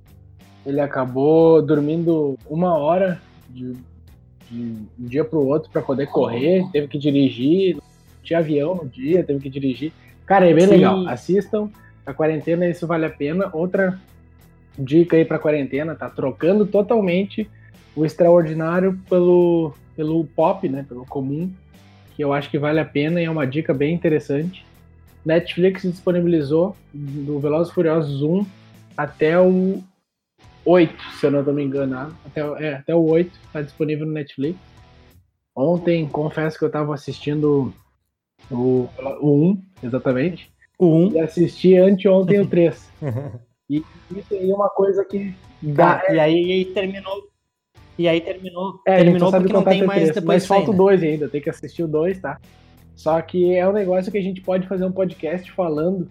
ele 0.67 0.81
acabou 0.81 1.63
dormindo 1.63 2.37
uma 2.51 2.77
hora 2.77 3.23
de, 3.49 3.75
de 4.51 4.61
um 4.99 5.07
dia 5.07 5.25
pro 5.25 5.47
outro 5.47 5.71
para 5.71 5.81
poder 5.81 6.09
correr, 6.09 6.67
teve 6.73 6.89
que 6.89 6.99
dirigir, 6.99 7.79
tinha 8.23 8.41
avião 8.41 8.75
no 8.75 8.89
dia, 8.89 9.23
teve 9.23 9.39
que 9.39 9.49
dirigir. 9.49 9.93
Cara, 10.27 10.51
é 10.51 10.53
bem 10.53 10.65
Sim. 10.65 10.73
legal. 10.73 11.07
Assistam 11.07 11.71
a 12.05 12.13
quarentena, 12.13 12.69
isso 12.69 12.85
vale 12.85 13.07
a 13.07 13.11
pena. 13.11 13.49
Outra 13.53 13.99
dica 14.77 15.17
aí 15.17 15.25
pra 15.25 15.39
quarentena, 15.39 15.95
tá 15.95 16.11
trocando 16.11 16.67
totalmente 16.67 17.49
o 17.95 18.05
extraordinário 18.05 18.99
pelo, 19.09 19.73
pelo 19.95 20.25
pop, 20.25 20.69
né? 20.69 20.85
Pelo 20.87 21.07
comum, 21.07 21.49
que 22.17 22.23
eu 22.23 22.33
acho 22.33 22.51
que 22.51 22.59
vale 22.59 22.81
a 22.81 22.85
pena 22.85 23.21
e 23.21 23.25
é 23.25 23.31
uma 23.31 23.47
dica 23.47 23.73
bem 23.73 23.95
interessante. 23.95 24.67
Netflix 25.25 25.83
disponibilizou 25.83 26.77
do 26.93 27.39
Velozes 27.39 27.71
e 27.71 27.75
Furiosos 27.75 28.23
1 28.23 28.45
até 28.97 29.41
o 29.41 29.83
8, 30.67 31.03
se 31.15 31.27
eu 31.27 31.31
não 31.31 31.43
me 31.55 31.65
enganado. 31.65 32.15
Até, 32.27 32.45
o- 32.45 32.57
é, 32.57 32.75
até 32.75 32.95
o 32.95 33.03
8 33.09 33.31
está 33.47 33.63
disponível 33.63 34.05
no 34.07 34.13
Netflix. 34.13 34.59
Ontem, 35.55 36.07
confesso 36.07 36.59
que 36.59 36.65
eu 36.65 36.69
estava 36.69 36.93
assistindo 36.93 37.73
o, 38.51 38.89
o 39.21 39.51
1, 39.53 39.63
exatamente. 39.83 40.51
O 40.79 40.87
1. 40.87 41.13
E 41.13 41.21
assisti 41.21 41.77
anteontem 41.77 42.41
o 42.41 42.47
3. 42.47 42.93
E 43.69 43.83
isso 44.17 44.33
aí 44.33 44.49
é 44.49 44.55
uma 44.55 44.69
coisa 44.71 45.05
que 45.05 45.35
dá. 45.61 46.01
e 46.09 46.21
aí 46.21 46.65
terminou. 46.67 47.29
E 47.99 48.07
aí 48.07 48.21
terminou. 48.21 48.81
É, 48.87 48.99
terminou 48.99 49.29
porque 49.33 49.53
não 49.53 49.65
tem 49.65 49.85
mais 49.85 50.07
depois 50.15 50.25
Mas 50.25 50.47
falta 50.47 50.65
o 50.65 50.67
sair, 50.67 50.73
né? 50.73 50.77
2 50.77 51.03
ainda, 51.03 51.29
tem 51.29 51.41
que 51.41 51.51
assistir 51.51 51.83
o 51.83 51.89
2, 51.89 52.21
tá? 52.21 52.39
Só 52.95 53.21
que 53.21 53.57
é 53.57 53.69
um 53.69 53.73
negócio 53.73 54.13
que 54.13 54.19
a 54.19 54.23
gente 54.23 54.41
pode 54.41 54.69
fazer 54.69 54.85
um 54.85 54.93
podcast 54.93 55.51
falando 55.51 56.09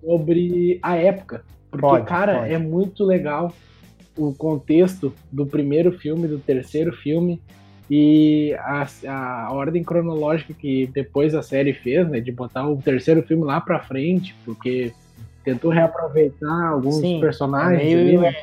sobre 0.00 0.78
a 0.82 0.96
época. 0.96 1.44
Porque, 1.72 1.86
Pode, 1.86 2.04
cara, 2.06 2.40
pode. 2.40 2.52
é 2.52 2.58
muito 2.58 3.02
legal 3.02 3.50
o 4.16 4.32
contexto 4.34 5.12
do 5.32 5.46
primeiro 5.46 5.90
filme, 5.98 6.28
do 6.28 6.38
terceiro 6.38 6.92
filme 6.92 7.40
e 7.90 8.54
a, 8.58 8.86
a 9.08 9.52
ordem 9.52 9.82
cronológica 9.82 10.52
que 10.52 10.86
depois 10.88 11.34
a 11.34 11.42
série 11.42 11.72
fez, 11.72 12.06
né? 12.08 12.20
De 12.20 12.30
botar 12.30 12.68
o 12.68 12.76
terceiro 12.76 13.22
filme 13.22 13.42
lá 13.44 13.58
pra 13.58 13.80
frente, 13.80 14.36
porque 14.44 14.92
tentou 15.42 15.70
reaproveitar 15.70 16.68
alguns 16.68 16.96
Sim, 16.96 17.16
É 17.16 17.20
personagens. 17.20 17.80
ali, 17.80 18.04
meio, 18.04 18.20
né? 18.20 18.36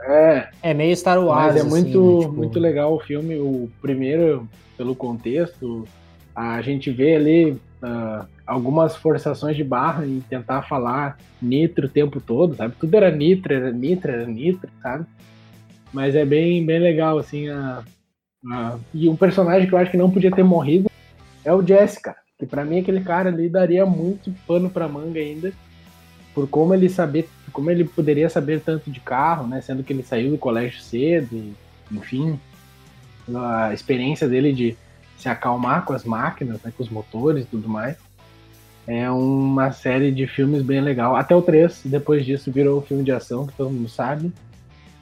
é, 0.00 0.48
é 0.62 0.74
meio 0.74 0.96
Star 0.96 1.18
Wars. 1.22 1.46
mas 1.54 1.56
é 1.56 1.60
assim, 1.60 1.68
muito, 1.68 2.14
né? 2.14 2.20
Tipo, 2.20 2.32
muito 2.36 2.58
legal 2.60 2.94
o 2.94 3.00
filme. 3.00 3.36
O 3.36 3.68
primeiro, 3.80 4.48
pelo 4.76 4.94
contexto, 4.94 5.86
a 6.34 6.62
gente 6.62 6.88
vê 6.90 7.16
ali 7.16 7.56
ah, 7.82 8.26
algumas 8.52 8.94
forçações 8.96 9.56
de 9.56 9.64
barra 9.64 10.06
em 10.06 10.20
tentar 10.20 10.62
falar 10.62 11.16
nitro 11.40 11.86
o 11.86 11.90
tempo 11.90 12.20
todo, 12.20 12.54
sabe? 12.54 12.74
Tudo 12.78 12.94
era 12.96 13.10
nitro, 13.10 13.52
era 13.54 13.72
nitro, 13.72 14.10
era 14.12 14.26
nitro, 14.26 14.68
sabe? 14.82 15.06
Mas 15.92 16.14
é 16.14 16.24
bem, 16.24 16.64
bem 16.64 16.78
legal, 16.78 17.18
assim. 17.18 17.48
A, 17.48 17.82
a- 18.52 18.78
E 18.92 19.08
um 19.08 19.16
personagem 19.16 19.66
que 19.68 19.74
eu 19.74 19.78
acho 19.78 19.90
que 19.90 19.96
não 19.96 20.10
podia 20.10 20.30
ter 20.30 20.42
morrido 20.44 20.90
é 21.44 21.52
o 21.52 21.66
Jessica. 21.66 22.14
Que 22.38 22.44
pra 22.46 22.64
mim 22.64 22.80
aquele 22.80 23.00
cara 23.00 23.28
ali 23.30 23.48
daria 23.48 23.86
muito 23.86 24.32
pano 24.46 24.68
pra 24.68 24.88
manga 24.88 25.18
ainda. 25.18 25.52
Por 26.34 26.48
como 26.48 26.74
ele 26.74 26.88
saber, 26.88 27.28
como 27.52 27.70
ele 27.70 27.84
poderia 27.84 28.28
saber 28.28 28.60
tanto 28.60 28.90
de 28.90 29.00
carro, 29.00 29.46
né? 29.46 29.60
Sendo 29.60 29.82
que 29.82 29.92
ele 29.92 30.02
saiu 30.02 30.30
do 30.30 30.38
colégio 30.38 30.80
cedo 30.80 31.28
e, 31.34 31.52
enfim, 31.90 32.38
a 33.34 33.72
experiência 33.72 34.28
dele 34.28 34.52
de 34.52 34.76
se 35.18 35.28
acalmar 35.28 35.84
com 35.84 35.92
as 35.92 36.04
máquinas, 36.04 36.60
né, 36.62 36.72
com 36.76 36.82
os 36.82 36.88
motores 36.90 37.44
e 37.44 37.46
tudo 37.46 37.68
mais. 37.68 37.96
É 38.86 39.10
uma 39.10 39.70
série 39.70 40.10
de 40.10 40.26
filmes 40.26 40.62
bem 40.62 40.80
legal. 40.80 41.14
Até 41.14 41.34
o 41.34 41.42
3, 41.42 41.82
depois 41.84 42.24
disso, 42.24 42.50
virou 42.50 42.78
um 42.78 42.82
filme 42.82 43.04
de 43.04 43.12
ação, 43.12 43.46
que 43.46 43.52
todo 43.52 43.70
mundo 43.70 43.88
sabe. 43.88 44.32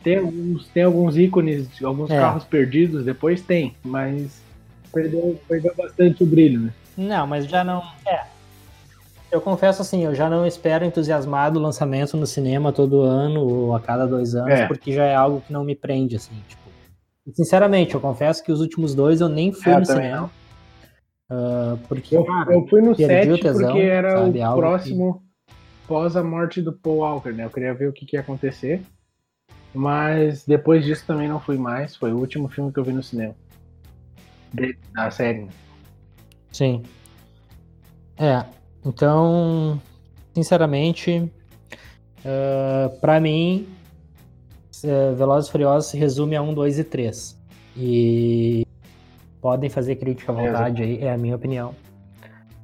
Tem 0.02 0.18
alguns, 0.18 0.68
tem 0.68 0.82
alguns 0.82 1.16
ícones, 1.16 1.68
alguns 1.82 2.10
é. 2.10 2.18
carros 2.18 2.44
perdidos, 2.44 3.04
depois 3.04 3.42
tem, 3.42 3.74
mas 3.84 4.42
perdeu, 4.92 5.38
perdeu 5.46 5.74
bastante 5.76 6.22
o 6.22 6.26
brilho, 6.26 6.60
né? 6.60 6.72
Não, 6.96 7.26
mas 7.26 7.46
já 7.46 7.62
não. 7.62 7.82
É. 8.06 8.24
Eu 9.30 9.40
confesso 9.40 9.80
assim, 9.82 10.04
eu 10.04 10.14
já 10.14 10.28
não 10.28 10.46
espero 10.46 10.84
entusiasmado 10.84 11.58
o 11.58 11.62
lançamento 11.62 12.16
no 12.16 12.26
cinema 12.26 12.72
todo 12.72 13.02
ano 13.02 13.40
ou 13.40 13.76
a 13.76 13.80
cada 13.80 14.06
dois 14.06 14.34
anos, 14.34 14.50
é. 14.50 14.66
porque 14.66 14.92
já 14.92 15.04
é 15.04 15.14
algo 15.14 15.42
que 15.46 15.52
não 15.52 15.64
me 15.64 15.74
prende, 15.74 16.16
assim, 16.16 16.34
tipo. 16.48 16.60
Sinceramente, 17.34 17.94
eu 17.94 18.00
confesso 18.00 18.42
que 18.42 18.50
os 18.50 18.60
últimos 18.60 18.94
dois 18.94 19.20
eu 19.20 19.28
nem 19.28 19.52
fui 19.52 19.70
é, 19.70 19.78
no 19.78 19.86
cinema. 19.86 20.30
Uh, 21.30 21.76
porque 21.86 22.16
eu, 22.16 22.24
cara, 22.24 22.52
eu 22.52 22.66
fui 22.66 22.82
no 22.82 22.94
set 22.94 23.40
tesão, 23.40 23.70
porque 23.70 23.82
era 23.82 24.18
sabe, 24.18 24.42
o 24.42 24.56
próximo 24.56 25.22
que... 25.46 25.54
pós 25.86 26.16
a 26.16 26.24
morte 26.24 26.60
do 26.60 26.72
Paul 26.72 26.98
Walker, 26.98 27.30
né? 27.30 27.44
Eu 27.44 27.50
queria 27.50 27.72
ver 27.72 27.88
o 27.88 27.92
que, 27.92 28.04
que 28.04 28.16
ia 28.16 28.20
acontecer. 28.20 28.82
Mas 29.72 30.44
depois 30.44 30.84
disso 30.84 31.04
também 31.06 31.28
não 31.28 31.38
fui 31.38 31.56
mais. 31.56 31.94
Foi 31.94 32.12
o 32.12 32.18
último 32.18 32.48
filme 32.48 32.72
que 32.72 32.80
eu 32.80 32.84
vi 32.84 32.92
no 32.92 33.02
cinema. 33.02 33.36
da 34.92 35.10
série. 35.12 35.46
Sim. 36.50 36.82
É. 38.18 38.44
Então, 38.84 39.80
sinceramente, 40.34 41.30
uh, 42.24 43.00
para 43.00 43.20
mim, 43.20 43.68
uh, 44.82 45.14
Velozes 45.14 45.48
e 45.48 45.52
Furiosos 45.52 45.90
se 45.90 45.96
resume 45.96 46.34
a 46.34 46.42
1, 46.42 46.54
2 46.54 46.78
e 46.80 46.84
3. 46.84 47.40
E 47.76 48.66
podem 49.40 49.70
fazer 49.70 49.96
crítica 49.96 50.32
à 50.32 50.34
vontade 50.34 50.82
aí, 50.82 51.02
é 51.02 51.12
a 51.12 51.18
minha 51.18 51.36
opinião. 51.36 51.74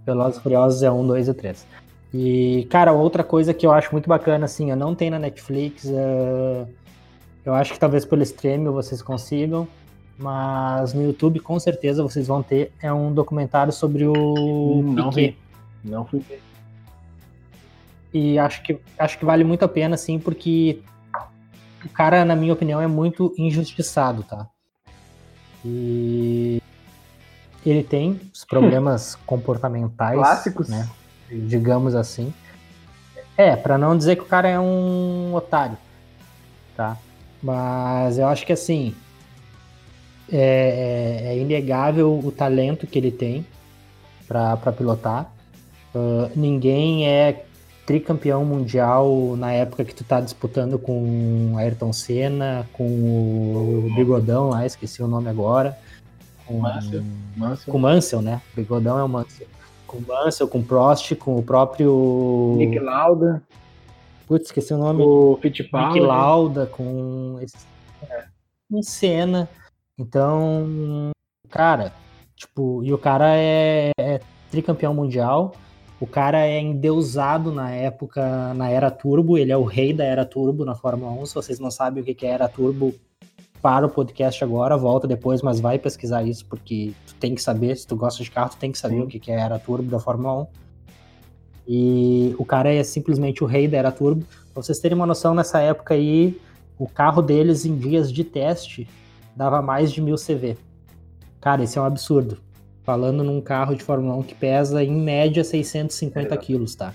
Velozes 0.05 0.41
Furiosos 0.41 0.83
é 0.83 0.91
1, 0.91 1.07
2 1.07 1.29
e 1.29 1.35
3. 1.35 1.67
E, 2.15 2.67
cara, 2.71 2.93
outra 2.93 3.25
coisa 3.25 3.53
que 3.53 3.67
eu 3.67 3.73
acho 3.73 3.91
muito 3.93 4.09
bacana, 4.09 4.45
assim, 4.45 4.71
eu 4.71 4.77
não 4.77 4.95
tenho 4.95 5.11
na 5.11 5.19
Netflix, 5.19 5.85
uh, 5.85 6.67
eu 7.45 7.55
acho 7.55 7.73
que 7.73 7.81
talvez 7.81 8.05
pelo 8.05 8.23
stream 8.23 8.73
vocês 8.73 9.03
consigam, 9.03 9.67
mas 10.19 10.95
no 10.95 11.03
YouTube 11.03 11.41
com 11.41 11.59
certeza 11.59 12.03
vocês 12.03 12.27
vão 12.27 12.43
ter. 12.43 12.73
É 12.81 12.93
um 12.93 13.13
documentário 13.13 13.73
sobre 13.73 14.07
o 14.07 14.13
hum, 14.13 14.95
não 14.95 15.11
Piquet. 15.11 15.37
Vi. 15.85 15.91
Não 15.91 16.05
fui 16.05 16.21
ver. 16.21 16.41
E 18.15 18.39
acho 18.39 18.63
que, 18.63 18.79
acho 18.99 19.19
que 19.19 19.25
vale 19.25 19.45
muito 19.45 19.65
a 19.65 19.69
pena, 19.69 19.97
sim, 19.97 20.19
porque 20.19 20.81
o 21.85 21.89
cara, 21.91 22.25
na 22.25 22.35
minha 22.35 22.53
opinião, 22.53 22.81
é 22.81 22.87
muito 22.87 23.35
injustiçado, 23.37 24.23
tá? 24.23 24.49
E 25.67 26.63
ele 27.65 27.83
tem 27.83 28.21
os 28.33 28.45
problemas 28.45 29.17
comportamentais. 29.27 30.17
Clássicos. 30.17 30.69
Né? 30.69 30.89
Digamos 31.29 31.95
assim. 31.95 32.33
É, 33.37 33.57
para 33.57 33.77
não 33.77 33.97
dizer 33.97 34.17
que 34.17 34.23
o 34.23 34.27
cara 34.27 34.49
é 34.49 34.59
um 34.59 35.35
otário, 35.35 35.77
tá? 36.75 36.97
Mas 37.43 38.17
eu 38.17 38.27
acho 38.29 38.47
que 38.47 38.53
assim 38.53 38.95
é, 40.33 41.27
é, 41.27 41.33
é 41.33 41.39
inegável 41.39 42.19
o 42.19 42.33
talento 42.33 42.87
que 42.87 42.99
ele 42.99 43.11
tem 43.11 43.47
para 44.27 44.73
pilotar. 44.73 45.31
Uh, 45.95 46.31
ninguém 46.35 47.07
é 47.07 47.45
tricampeão 47.87 48.45
mundial 48.45 49.37
na 49.37 49.53
época 49.53 49.85
que 49.85 49.95
tu 49.95 50.03
tá 50.03 50.21
disputando 50.21 50.77
com 50.77 51.55
Ayrton 51.57 51.93
Senna, 51.93 52.69
com 52.73 52.85
o 52.85 53.95
Bigodão 53.95 54.51
lá, 54.51 54.67
esqueci 54.67 55.01
o 55.03 55.07
nome 55.07 55.29
agora. 55.29 55.79
Com, 56.45 56.59
Mansell. 56.59 57.03
Mansell. 57.37 57.73
com 57.73 57.79
Mansell, 57.79 58.23
né? 58.23 58.43
Bigodão 58.55 58.99
é 58.99 59.05
o 59.05 59.09
Mansell. 59.09 59.47
Com 59.87 60.01
Mansell, 60.01 60.49
com 60.49 60.63
Prost, 60.63 61.15
com 61.15 61.37
o 61.37 61.43
próprio. 61.43 62.55
Nick 62.59 62.79
Lauda. 62.81 63.41
Putz, 64.27 64.47
esqueci 64.47 64.75
o 64.75 64.79
nome. 64.79 65.03
O 65.03 65.39
Fittipaldi. 65.41 65.95
Nick 65.95 66.07
Lauda, 66.07 66.67
com. 66.67 67.39
É. 68.11 68.25
Com 68.71 68.83
Senna. 68.83 69.49
Então, 69.97 71.11
cara, 71.49 71.93
tipo, 72.35 72.83
e 72.83 72.93
o 72.93 72.99
cara 72.99 73.37
é, 73.37 73.93
é 73.97 74.21
tricampeão 74.51 74.93
mundial. 74.93 75.55
O 75.99 76.07
cara 76.07 76.47
é 76.47 76.61
endeusado 76.61 77.51
na 77.51 77.71
época, 77.71 78.53
na 78.55 78.69
era 78.69 78.91
turbo, 78.91 79.39
ele 79.39 79.51
é 79.51 79.57
o 79.57 79.65
rei 79.65 79.93
da 79.93 80.05
era 80.05 80.27
turbo 80.27 80.65
na 80.65 80.75
Fórmula 80.75 81.11
1. 81.13 81.27
Se 81.27 81.35
vocês 81.35 81.59
não 81.59 81.71
sabem 81.71 82.03
o 82.03 82.07
que 82.07 82.27
é 82.27 82.31
era 82.31 82.49
turbo, 82.49 82.95
para 83.63 83.87
o 83.87 83.89
podcast 83.89 84.45
agora, 84.45 84.77
volta 84.77 85.09
depois, 85.09 85.43
mas 85.43 85.59
vai 85.59 85.79
pesquisar 85.79 86.23
isso, 86.23 86.47
porque 86.47 86.93
tu 87.07 87.15
tem 87.17 87.35
que 87.35 87.43
saber, 87.43 87.77
se 87.77 87.87
tu 87.87 87.97
gosta 87.97 88.23
de 88.23 88.31
carro, 88.31 88.51
tu 88.51 88.59
tem 88.59 88.71
que 88.71 88.79
saber 88.79 88.97
Sim. 88.97 89.03
o 89.03 89.07
que 89.09 89.31
é 89.31 89.41
era 89.41 89.59
turbo 89.59 89.91
da 89.91 89.99
Fórmula 89.99 90.43
1. 90.43 90.47
E 91.67 92.37
o 92.39 92.45
cara 92.45 92.73
é 92.73 92.85
simplesmente 92.85 93.43
o 93.43 93.47
rei 93.47 93.67
da 93.67 93.79
era 93.79 93.91
turbo. 93.91 94.25
Pra 94.53 94.63
vocês 94.63 94.79
terem 94.79 94.95
uma 94.97 95.07
noção, 95.07 95.35
nessa 95.35 95.59
época 95.61 95.95
aí, 95.95 96.41
o 96.79 96.87
carro 96.87 97.21
deles 97.21 97.67
em 97.67 97.77
dias 97.77 98.13
de 98.13 98.23
teste 98.23 98.87
dava 99.35 99.61
mais 99.61 99.91
de 99.91 100.01
mil 100.01 100.15
CV. 100.15 100.57
Cara, 101.41 101.65
isso 101.65 101.79
é 101.79 101.83
um 101.83 101.87
absurdo. 101.87 102.39
Falando 102.87 103.25
num 103.25 103.41
carro 103.41 103.75
de 103.75 103.83
Fórmula 103.83 104.15
1 104.15 104.23
que 104.23 104.35
pesa 104.37 104.85
em 104.85 104.93
média 104.93 105.43
650 105.43 106.33
é. 106.33 106.39
quilos, 106.39 106.77
tá? 106.77 106.95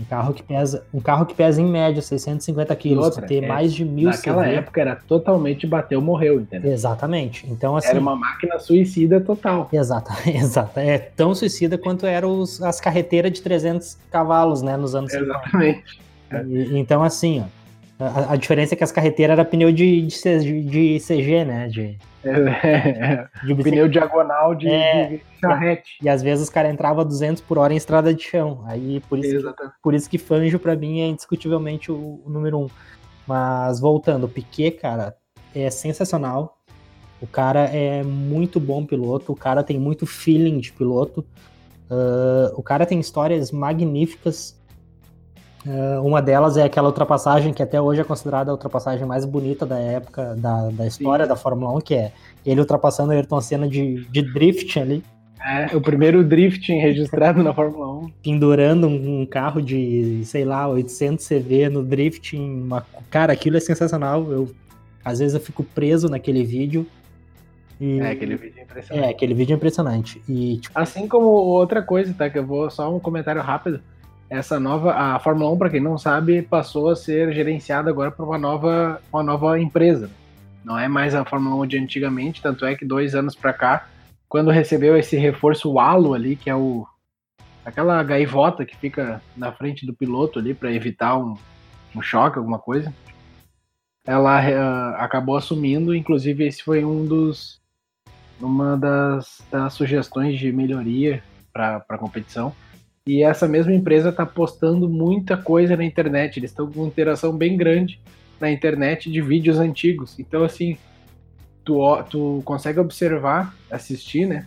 Um 0.00 0.04
carro 0.04 0.32
que 0.32 0.42
pesa, 0.42 0.82
um 0.92 1.00
carro 1.00 1.26
que 1.26 1.34
pesa 1.34 1.60
em 1.60 1.66
média 1.66 2.00
650 2.00 2.74
quilos, 2.74 3.04
outra, 3.04 3.26
ter 3.26 3.44
é, 3.44 3.46
mais 3.46 3.74
de 3.74 3.84
mil 3.84 4.08
Naquela 4.08 4.42
CV. 4.42 4.54
época 4.54 4.80
era 4.80 4.96
totalmente 4.96 5.66
bateu, 5.66 6.00
morreu, 6.00 6.40
entendeu? 6.40 6.72
Exatamente. 6.72 7.46
Então, 7.48 7.76
assim, 7.76 7.90
era 7.90 8.00
uma 8.00 8.16
máquina 8.16 8.58
suicida 8.58 9.20
total. 9.20 9.68
Exato, 9.70 10.10
exato. 10.26 10.80
É 10.80 10.98
tão 10.98 11.34
suicida 11.34 11.76
quanto 11.76 12.06
eram 12.06 12.40
os, 12.40 12.60
as 12.62 12.80
carreteiras 12.80 13.32
de 13.32 13.42
300 13.42 13.98
cavalos, 14.10 14.62
né, 14.62 14.76
nos 14.78 14.94
anos 14.94 15.12
Exatamente. 15.12 16.00
50. 16.30 16.48
E, 16.48 16.78
então, 16.78 17.04
assim, 17.04 17.40
ó, 17.40 17.63
a, 17.98 18.32
a, 18.32 18.36
diferença 18.36 18.74
é 18.74 18.76
que 18.76 18.84
as 18.84 18.90
carreteiras 18.90 19.38
eram 19.38 19.48
pneu 19.48 19.70
de, 19.70 20.02
de, 20.02 20.62
de 20.64 20.98
CG, 20.98 21.44
né? 21.44 21.68
De, 21.68 21.96
é, 22.24 23.28
de 23.44 23.54
pneu 23.54 23.88
diagonal 23.88 24.54
de, 24.54 24.68
é, 24.68 25.08
de 25.08 25.22
charrete. 25.40 25.98
E, 26.02 26.06
e, 26.06 26.08
às 26.08 26.22
vezes 26.22 26.44
os 26.44 26.50
caras 26.50 26.72
entravam 26.72 27.04
200 27.04 27.42
por 27.42 27.58
hora 27.58 27.72
em 27.72 27.76
estrada 27.76 28.12
de 28.12 28.22
chão. 28.22 28.64
Aí 28.66 29.00
por 29.08 29.18
isso, 29.18 29.52
que, 29.52 29.62
por 29.82 29.94
isso 29.94 30.10
que 30.10 30.18
Fanjo 30.18 30.58
para 30.58 30.74
mim 30.74 31.00
é 31.00 31.06
indiscutivelmente 31.06 31.92
o, 31.92 32.20
o, 32.24 32.30
número 32.30 32.58
um. 32.58 32.68
Mas 33.26 33.78
voltando, 33.78 34.24
o 34.24 34.28
Piquet, 34.28 34.72
cara, 34.72 35.16
é 35.54 35.70
sensacional. 35.70 36.58
O 37.20 37.26
cara 37.26 37.60
é 37.66 38.02
muito 38.02 38.58
bom 38.58 38.84
piloto, 38.84 39.32
o 39.32 39.36
cara 39.36 39.62
tem 39.62 39.78
muito 39.78 40.04
feeling 40.04 40.58
de 40.58 40.72
piloto. 40.72 41.24
Uh, 41.88 42.52
o 42.56 42.62
cara 42.62 42.84
tem 42.84 42.98
histórias 42.98 43.52
magníficas 43.52 44.58
uma 46.02 46.20
delas 46.20 46.56
é 46.56 46.64
aquela 46.64 46.88
ultrapassagem 46.88 47.52
que 47.52 47.62
até 47.62 47.80
hoje 47.80 48.00
é 48.00 48.04
considerada 48.04 48.50
a 48.50 48.54
ultrapassagem 48.54 49.06
mais 49.06 49.24
bonita 49.24 49.64
da 49.64 49.78
época, 49.78 50.34
da, 50.36 50.68
da 50.70 50.86
história 50.86 51.24
Sim. 51.24 51.28
da 51.28 51.36
Fórmula 51.36 51.72
1, 51.78 51.80
que 51.80 51.94
é 51.94 52.12
ele 52.44 52.60
ultrapassando 52.60 53.12
a 53.12 53.14
Ayrton 53.14 53.40
Senna 53.40 53.68
de, 53.68 54.04
de 54.10 54.22
drift 54.22 54.78
ali. 54.78 55.02
É, 55.44 55.76
o 55.76 55.80
primeiro 55.80 56.24
drifting 56.24 56.78
registrado 56.78 57.42
na 57.42 57.52
Fórmula 57.52 58.04
1. 58.04 58.10
Pendurando 58.22 58.88
um, 58.88 59.20
um, 59.20 59.26
carro 59.26 59.60
de, 59.60 60.22
sei 60.24 60.42
lá, 60.42 60.66
800 60.66 61.26
CV 61.26 61.68
no 61.68 61.82
drifting. 61.82 62.62
Uma... 62.62 62.86
Cara, 63.10 63.34
aquilo 63.34 63.58
é 63.58 63.60
sensacional. 63.60 64.30
Eu, 64.32 64.50
às 65.04 65.18
vezes 65.18 65.34
eu 65.34 65.40
fico 65.40 65.62
preso 65.62 66.08
naquele 66.08 66.42
vídeo. 66.44 66.86
E... 67.78 68.00
É, 68.00 68.12
aquele 68.12 68.36
vídeo 68.36 68.54
é 68.58 68.62
impressionante. 68.62 69.06
É, 69.06 69.10
aquele 69.10 69.34
vídeo 69.34 69.52
é 69.52 69.56
impressionante. 69.56 70.22
E, 70.26 70.56
tipo... 70.56 70.78
Assim 70.78 71.06
como 71.06 71.26
outra 71.26 71.82
coisa, 71.82 72.14
tá? 72.14 72.30
Que 72.30 72.38
eu 72.38 72.46
vou 72.46 72.70
só 72.70 72.94
um 72.94 72.98
comentário 72.98 73.42
rápido 73.42 73.80
essa 74.28 74.58
nova 74.58 74.92
a 74.92 75.18
Fórmula 75.18 75.52
1 75.52 75.58
para 75.58 75.70
quem 75.70 75.80
não 75.80 75.98
sabe 75.98 76.42
passou 76.42 76.88
a 76.88 76.96
ser 76.96 77.32
gerenciada 77.32 77.90
agora 77.90 78.10
por 78.10 78.24
uma 78.26 78.38
nova 78.38 79.00
uma 79.12 79.22
nova 79.22 79.58
empresa. 79.60 80.10
Não 80.64 80.78
é 80.78 80.88
mais 80.88 81.14
a 81.14 81.24
Fórmula 81.24 81.56
1 81.64 81.66
de 81.66 81.78
antigamente 81.78 82.42
tanto 82.42 82.64
é 82.64 82.74
que 82.74 82.84
dois 82.84 83.14
anos 83.14 83.34
para 83.34 83.52
cá 83.52 83.88
quando 84.28 84.50
recebeu 84.50 84.96
esse 84.96 85.16
reforço 85.16 85.78
halo 85.78 86.14
ali 86.14 86.36
que 86.36 86.48
é 86.48 86.54
o 86.54 86.86
aquela 87.64 88.02
gaivota 88.02 88.64
que 88.64 88.76
fica 88.76 89.22
na 89.36 89.52
frente 89.52 89.86
do 89.86 89.94
piloto 89.94 90.38
ali 90.38 90.54
para 90.54 90.72
evitar 90.72 91.16
um, 91.16 91.36
um, 91.94 92.02
choque 92.02 92.38
alguma 92.38 92.58
coisa 92.58 92.92
ela 94.06 94.40
uh, 94.40 94.96
acabou 94.96 95.36
assumindo. 95.36 95.94
Inclusive 95.94 96.46
esse 96.46 96.62
foi 96.62 96.84
um 96.84 97.06
dos 97.06 97.62
uma 98.40 98.76
das, 98.76 99.42
das 99.50 99.72
sugestões 99.72 100.38
de 100.38 100.52
melhoria 100.52 101.22
para 101.52 101.84
a 101.88 101.98
competição 101.98 102.54
e 103.06 103.22
essa 103.22 103.46
mesma 103.46 103.72
empresa 103.72 104.08
está 104.08 104.24
postando 104.24 104.88
muita 104.88 105.36
coisa 105.36 105.76
na 105.76 105.84
internet. 105.84 106.38
Eles 106.38 106.50
estão 106.50 106.70
com 106.70 106.80
uma 106.80 106.88
interação 106.88 107.36
bem 107.36 107.56
grande 107.56 108.00
na 108.40 108.50
internet 108.50 109.10
de 109.10 109.20
vídeos 109.20 109.58
antigos. 109.58 110.18
Então, 110.18 110.42
assim, 110.42 110.78
tu, 111.62 112.02
tu 112.04 112.42
consegue 112.46 112.80
observar, 112.80 113.54
assistir, 113.70 114.26
né? 114.26 114.46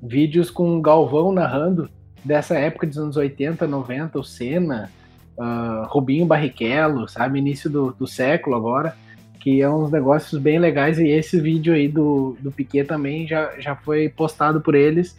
Vídeos 0.00 0.48
com 0.48 0.80
Galvão 0.80 1.32
narrando 1.32 1.90
dessa 2.24 2.56
época 2.56 2.86
dos 2.86 2.98
anos 2.98 3.16
80, 3.16 3.66
90, 3.66 4.16
o 4.16 4.22
Senna, 4.22 4.92
uh, 5.36 5.86
Rubinho 5.88 6.24
Barrichello, 6.24 7.08
sabe? 7.08 7.40
Início 7.40 7.68
do, 7.68 7.92
do 7.92 8.06
século 8.06 8.54
agora. 8.54 8.96
que 9.40 9.60
é 9.60 9.68
uns 9.68 9.90
negócios 9.90 10.40
bem 10.40 10.56
legais 10.56 11.00
e 11.00 11.08
esse 11.08 11.40
vídeo 11.40 11.74
aí 11.74 11.88
do, 11.88 12.36
do 12.38 12.52
Piquet 12.52 12.84
também 12.84 13.26
já, 13.26 13.58
já 13.58 13.74
foi 13.74 14.08
postado 14.08 14.60
por 14.60 14.76
eles. 14.76 15.18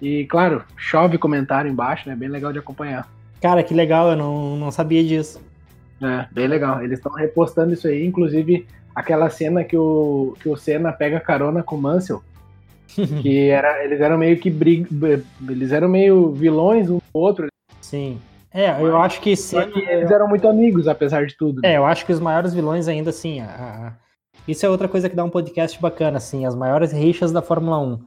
E 0.00 0.24
claro, 0.26 0.64
chove 0.76 1.18
comentário 1.18 1.70
embaixo, 1.70 2.08
né? 2.08 2.16
Bem 2.16 2.28
legal 2.28 2.52
de 2.52 2.58
acompanhar. 2.58 3.08
Cara, 3.40 3.62
que 3.62 3.74
legal, 3.74 4.10
eu 4.10 4.16
não, 4.16 4.56
não 4.56 4.70
sabia 4.70 5.02
disso. 5.02 5.40
É, 6.02 6.26
bem 6.32 6.46
legal. 6.46 6.82
Eles 6.82 6.98
estão 6.98 7.12
repostando 7.12 7.72
isso 7.72 7.86
aí, 7.86 8.06
inclusive 8.06 8.66
aquela 8.94 9.28
cena 9.30 9.64
que 9.64 9.76
o, 9.76 10.34
que 10.40 10.48
o 10.48 10.56
Senna 10.56 10.92
pega 10.92 11.20
carona 11.20 11.62
com 11.62 11.76
o 11.76 11.80
Mansell. 11.80 12.22
que 13.22 13.48
era, 13.48 13.84
eles 13.84 14.00
eram 14.00 14.18
meio 14.18 14.36
que 14.38 14.50
brig, 14.50 14.88
eles 15.48 15.70
eram 15.70 15.88
meio 15.88 16.32
vilões 16.32 16.90
um 16.90 16.96
do 16.96 17.02
outro. 17.12 17.46
Sim. 17.80 18.18
É, 18.52 18.70
eu 18.80 19.00
acho 19.00 19.20
que 19.20 19.36
Senna, 19.36 19.68
que 19.68 19.78
eles 19.78 20.10
eram 20.10 20.26
muito 20.26 20.48
amigos, 20.48 20.88
apesar 20.88 21.24
de 21.24 21.36
tudo. 21.36 21.60
Né? 21.62 21.72
É, 21.72 21.76
eu 21.76 21.86
acho 21.86 22.04
que 22.04 22.12
os 22.12 22.18
maiores 22.18 22.52
vilões 22.52 22.88
ainda 22.88 23.10
assim, 23.10 23.40
a... 23.40 23.92
isso 24.46 24.66
é 24.66 24.68
outra 24.68 24.88
coisa 24.88 25.08
que 25.08 25.14
dá 25.14 25.22
um 25.22 25.30
podcast 25.30 25.80
bacana, 25.80 26.16
assim, 26.16 26.44
as 26.44 26.56
maiores 26.56 26.90
rixas 26.90 27.30
da 27.30 27.40
Fórmula 27.40 27.78
1. 27.78 28.00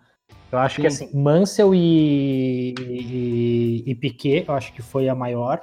Eu 0.53 0.59
acho 0.59 0.75
Sim. 0.75 0.81
que 0.81 0.87
assim, 0.87 1.09
Mansell 1.11 1.73
e, 1.73 2.75
e, 2.79 3.83
e 3.87 3.95
Piquet, 3.95 4.45
eu 4.47 4.53
acho 4.53 4.71
que 4.71 4.83
foi 4.83 5.09
a 5.09 5.15
maior. 5.15 5.59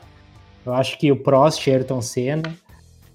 Eu 0.67 0.75
acho 0.75 0.99
que 0.99 1.13
o 1.13 1.17
Prost 1.17 1.65
Ayrton 1.69 2.03
Senna. 2.03 2.53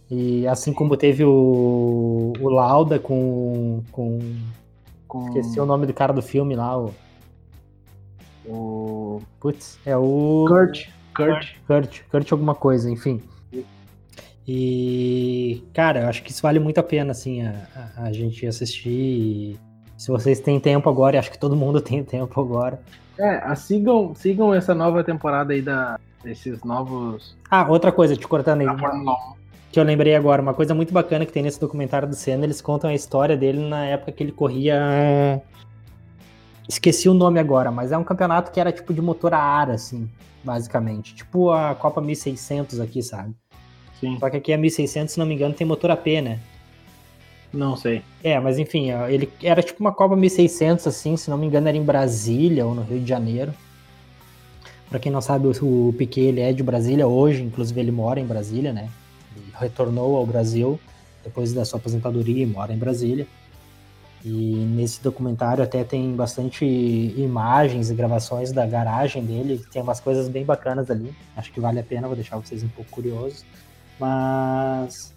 E 0.09 0.47
assim 0.47 0.71
como 0.71 0.95
teve 0.95 1.25
o, 1.25 2.31
o 2.39 2.47
Lauda 2.47 2.97
com, 2.97 3.83
com, 3.91 4.19
com. 5.05 5.27
Esqueci 5.27 5.59
o 5.59 5.65
nome 5.65 5.85
do 5.85 5.93
cara 5.93 6.13
do 6.13 6.21
filme 6.21 6.55
lá, 6.55 6.79
o. 6.79 6.93
O. 8.47 9.21
Putz, 9.41 9.77
é 9.85 9.97
o. 9.97 10.45
Kurt. 10.47 10.87
Kurt. 11.13 11.55
Kurt, 11.67 12.01
Kurt 12.09 12.31
alguma 12.31 12.55
coisa, 12.55 12.89
enfim. 12.89 13.21
E, 14.47 15.61
cara, 15.73 16.03
eu 16.03 16.07
acho 16.07 16.23
que 16.23 16.31
isso 16.31 16.41
vale 16.41 16.59
muito 16.59 16.77
a 16.77 16.83
pena, 16.83 17.11
assim, 17.11 17.41
a, 17.41 17.67
a, 17.97 18.03
a 18.03 18.13
gente 18.13 18.45
assistir. 18.47 18.89
E, 18.89 19.59
se 19.97 20.09
vocês 20.09 20.39
têm 20.39 20.59
tempo 20.59 20.89
agora, 20.89 21.15
e 21.15 21.19
acho 21.19 21.31
que 21.31 21.39
todo 21.39 21.55
mundo 21.55 21.79
tem 21.81 22.03
tempo 22.03 22.39
agora. 22.39 22.79
É, 23.17 23.55
sigam, 23.55 24.13
sigam 24.13 24.53
essa 24.53 24.75
nova 24.75 25.03
temporada 25.03 25.53
aí 25.53 25.61
da, 25.61 25.99
desses 26.23 26.63
novos. 26.63 27.35
Ah, 27.49 27.65
outra 27.69 27.91
coisa, 27.91 28.15
te 28.15 28.27
cortando 28.27 28.61
aí. 28.61 28.67
Que 29.71 29.79
eu 29.79 29.83
lembrei 29.83 30.15
agora, 30.15 30.41
uma 30.41 30.53
coisa 30.53 30.73
muito 30.73 30.93
bacana 30.93 31.25
que 31.25 31.31
tem 31.31 31.43
nesse 31.43 31.59
documentário 31.59 32.07
do 32.07 32.15
Senna, 32.15 32.45
eles 32.45 32.61
contam 32.61 32.89
a 32.89 32.93
história 32.93 33.35
dele 33.35 33.67
na 33.67 33.85
época 33.85 34.11
que 34.11 34.23
ele 34.23 34.31
corria. 34.31 35.41
Esqueci 36.67 37.07
o 37.07 37.13
nome 37.13 37.39
agora, 37.39 37.71
mas 37.71 37.91
é 37.91 37.97
um 37.97 38.03
campeonato 38.03 38.51
que 38.51 38.59
era 38.59 38.71
tipo 38.71 38.93
de 38.93 39.01
motor 39.01 39.33
a 39.33 39.39
ar, 39.39 39.69
assim, 39.69 40.09
basicamente. 40.43 41.13
Tipo 41.13 41.51
a 41.51 41.75
Copa 41.75 42.01
1600 42.01 42.79
aqui, 42.79 43.03
sabe? 43.03 43.35
Sim. 43.99 44.17
Só 44.19 44.29
que 44.29 44.37
aqui 44.37 44.53
a 44.53 44.57
1600, 44.57 45.13
se 45.13 45.19
não 45.19 45.25
me 45.25 45.35
engano, 45.35 45.53
tem 45.53 45.67
motor 45.67 45.91
AP, 45.91 46.07
né? 46.21 46.39
Não 47.55 47.77
sei. 47.77 48.01
É, 48.21 48.37
mas 48.39 48.59
enfim, 48.59 48.91
ele 49.07 49.31
era 49.41 49.63
tipo 49.63 49.79
uma 49.79 49.93
Copa 49.93 50.15
1600, 50.15 50.85
assim, 50.85 51.15
se 51.15 51.29
não 51.29 51.37
me 51.37 51.47
engano, 51.47 51.69
era 51.69 51.77
em 51.77 51.83
Brasília 51.83 52.65
ou 52.65 52.75
no 52.75 52.83
Rio 52.83 52.99
de 52.99 53.07
Janeiro. 53.07 53.53
Para 54.89 54.99
quem 54.99 55.11
não 55.11 55.21
sabe, 55.21 55.47
o, 55.47 55.93
Piquet 55.97 56.21
ele 56.21 56.41
é 56.41 56.51
de 56.51 56.61
Brasília 56.61 57.07
hoje, 57.07 57.41
inclusive 57.41 57.79
ele 57.79 57.91
mora 57.91 58.19
em 58.19 58.25
Brasília, 58.25 58.73
né? 58.73 58.89
Ele 59.35 59.45
retornou 59.57 60.17
ao 60.17 60.25
Brasil 60.25 60.79
depois 61.23 61.53
da 61.53 61.65
sua 61.65 61.79
aposentadoria 61.79 62.43
e 62.43 62.45
mora 62.45 62.73
em 62.73 62.77
Brasília. 62.77 63.25
E 64.23 64.31
nesse 64.31 65.01
documentário 65.01 65.63
até 65.63 65.83
tem 65.83 66.13
bastante 66.15 66.65
imagens 66.65 67.89
e 67.89 67.95
gravações 67.95 68.51
da 68.51 68.65
garagem 68.65 69.23
dele, 69.23 69.63
tem 69.71 69.81
umas 69.81 69.99
coisas 69.99 70.27
bem 70.27 70.43
bacanas 70.43 70.91
ali. 70.91 71.13
Acho 71.37 71.51
que 71.53 71.59
vale 71.59 71.79
a 71.79 71.83
pena, 71.83 72.07
vou 72.07 72.15
deixar 72.15 72.37
vocês 72.37 72.63
um 72.63 72.67
pouco 72.67 72.89
curiosos. 72.91 73.45
Mas 73.99 75.14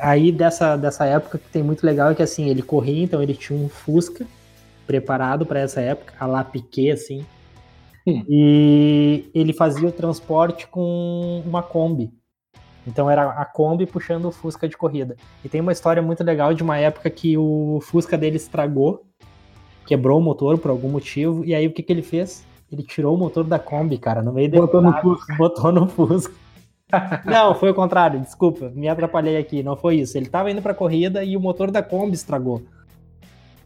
aí 0.00 0.32
dessa, 0.32 0.76
dessa 0.76 1.04
época 1.04 1.38
que 1.38 1.48
tem 1.48 1.62
muito 1.62 1.84
legal 1.84 2.10
é 2.10 2.14
que 2.14 2.22
assim, 2.22 2.48
ele 2.48 2.62
corria, 2.62 3.04
então 3.04 3.22
ele 3.22 3.34
tinha 3.34 3.58
um 3.58 3.68
Fusca 3.68 4.26
preparado 4.86 5.46
para 5.46 5.60
essa 5.60 5.80
época, 5.80 6.14
a 6.18 6.26
lá 6.26 6.44
Piquet, 6.44 6.90
assim, 6.90 7.24
e 8.06 9.30
ele 9.34 9.52
fazia 9.52 9.88
o 9.88 9.92
transporte 9.92 10.66
com 10.66 11.42
uma 11.46 11.62
Kombi. 11.62 12.12
Então 12.86 13.08
era 13.08 13.30
a 13.30 13.44
Kombi 13.44 13.86
puxando 13.86 14.26
o 14.26 14.32
Fusca 14.32 14.68
de 14.68 14.76
corrida. 14.76 15.16
E 15.42 15.48
tem 15.48 15.60
uma 15.60 15.72
história 15.72 16.02
muito 16.02 16.22
legal 16.22 16.52
de 16.52 16.62
uma 16.62 16.76
época 16.76 17.08
que 17.08 17.36
o 17.38 17.80
Fusca 17.82 18.18
dele 18.18 18.36
estragou, 18.36 19.06
quebrou 19.86 20.18
o 20.18 20.22
motor 20.22 20.58
por 20.58 20.70
algum 20.70 20.88
motivo, 20.88 21.44
e 21.44 21.54
aí 21.54 21.66
o 21.66 21.72
que, 21.72 21.82
que 21.82 21.92
ele 21.92 22.02
fez? 22.02 22.44
Ele 22.70 22.82
tirou 22.82 23.14
o 23.14 23.18
motor 23.18 23.44
da 23.44 23.58
Kombi, 23.58 23.96
cara, 23.96 24.20
no 24.20 24.32
meio 24.32 24.50
botou 24.50 24.82
no 24.82 24.92
Fusca. 25.00 25.34
Botou 25.36 25.72
no 25.72 25.88
Fusca. 25.88 26.43
Não, 27.24 27.54
foi 27.54 27.70
o 27.70 27.74
contrário, 27.74 28.20
desculpa, 28.20 28.70
me 28.74 28.88
atrapalhei 28.88 29.36
aqui, 29.36 29.62
não 29.62 29.76
foi 29.76 29.96
isso. 29.96 30.16
Ele 30.16 30.26
tava 30.26 30.50
indo 30.50 30.62
pra 30.62 30.74
corrida 30.74 31.24
e 31.24 31.36
o 31.36 31.40
motor 31.40 31.70
da 31.70 31.82
Kombi 31.82 32.14
estragou. 32.14 32.62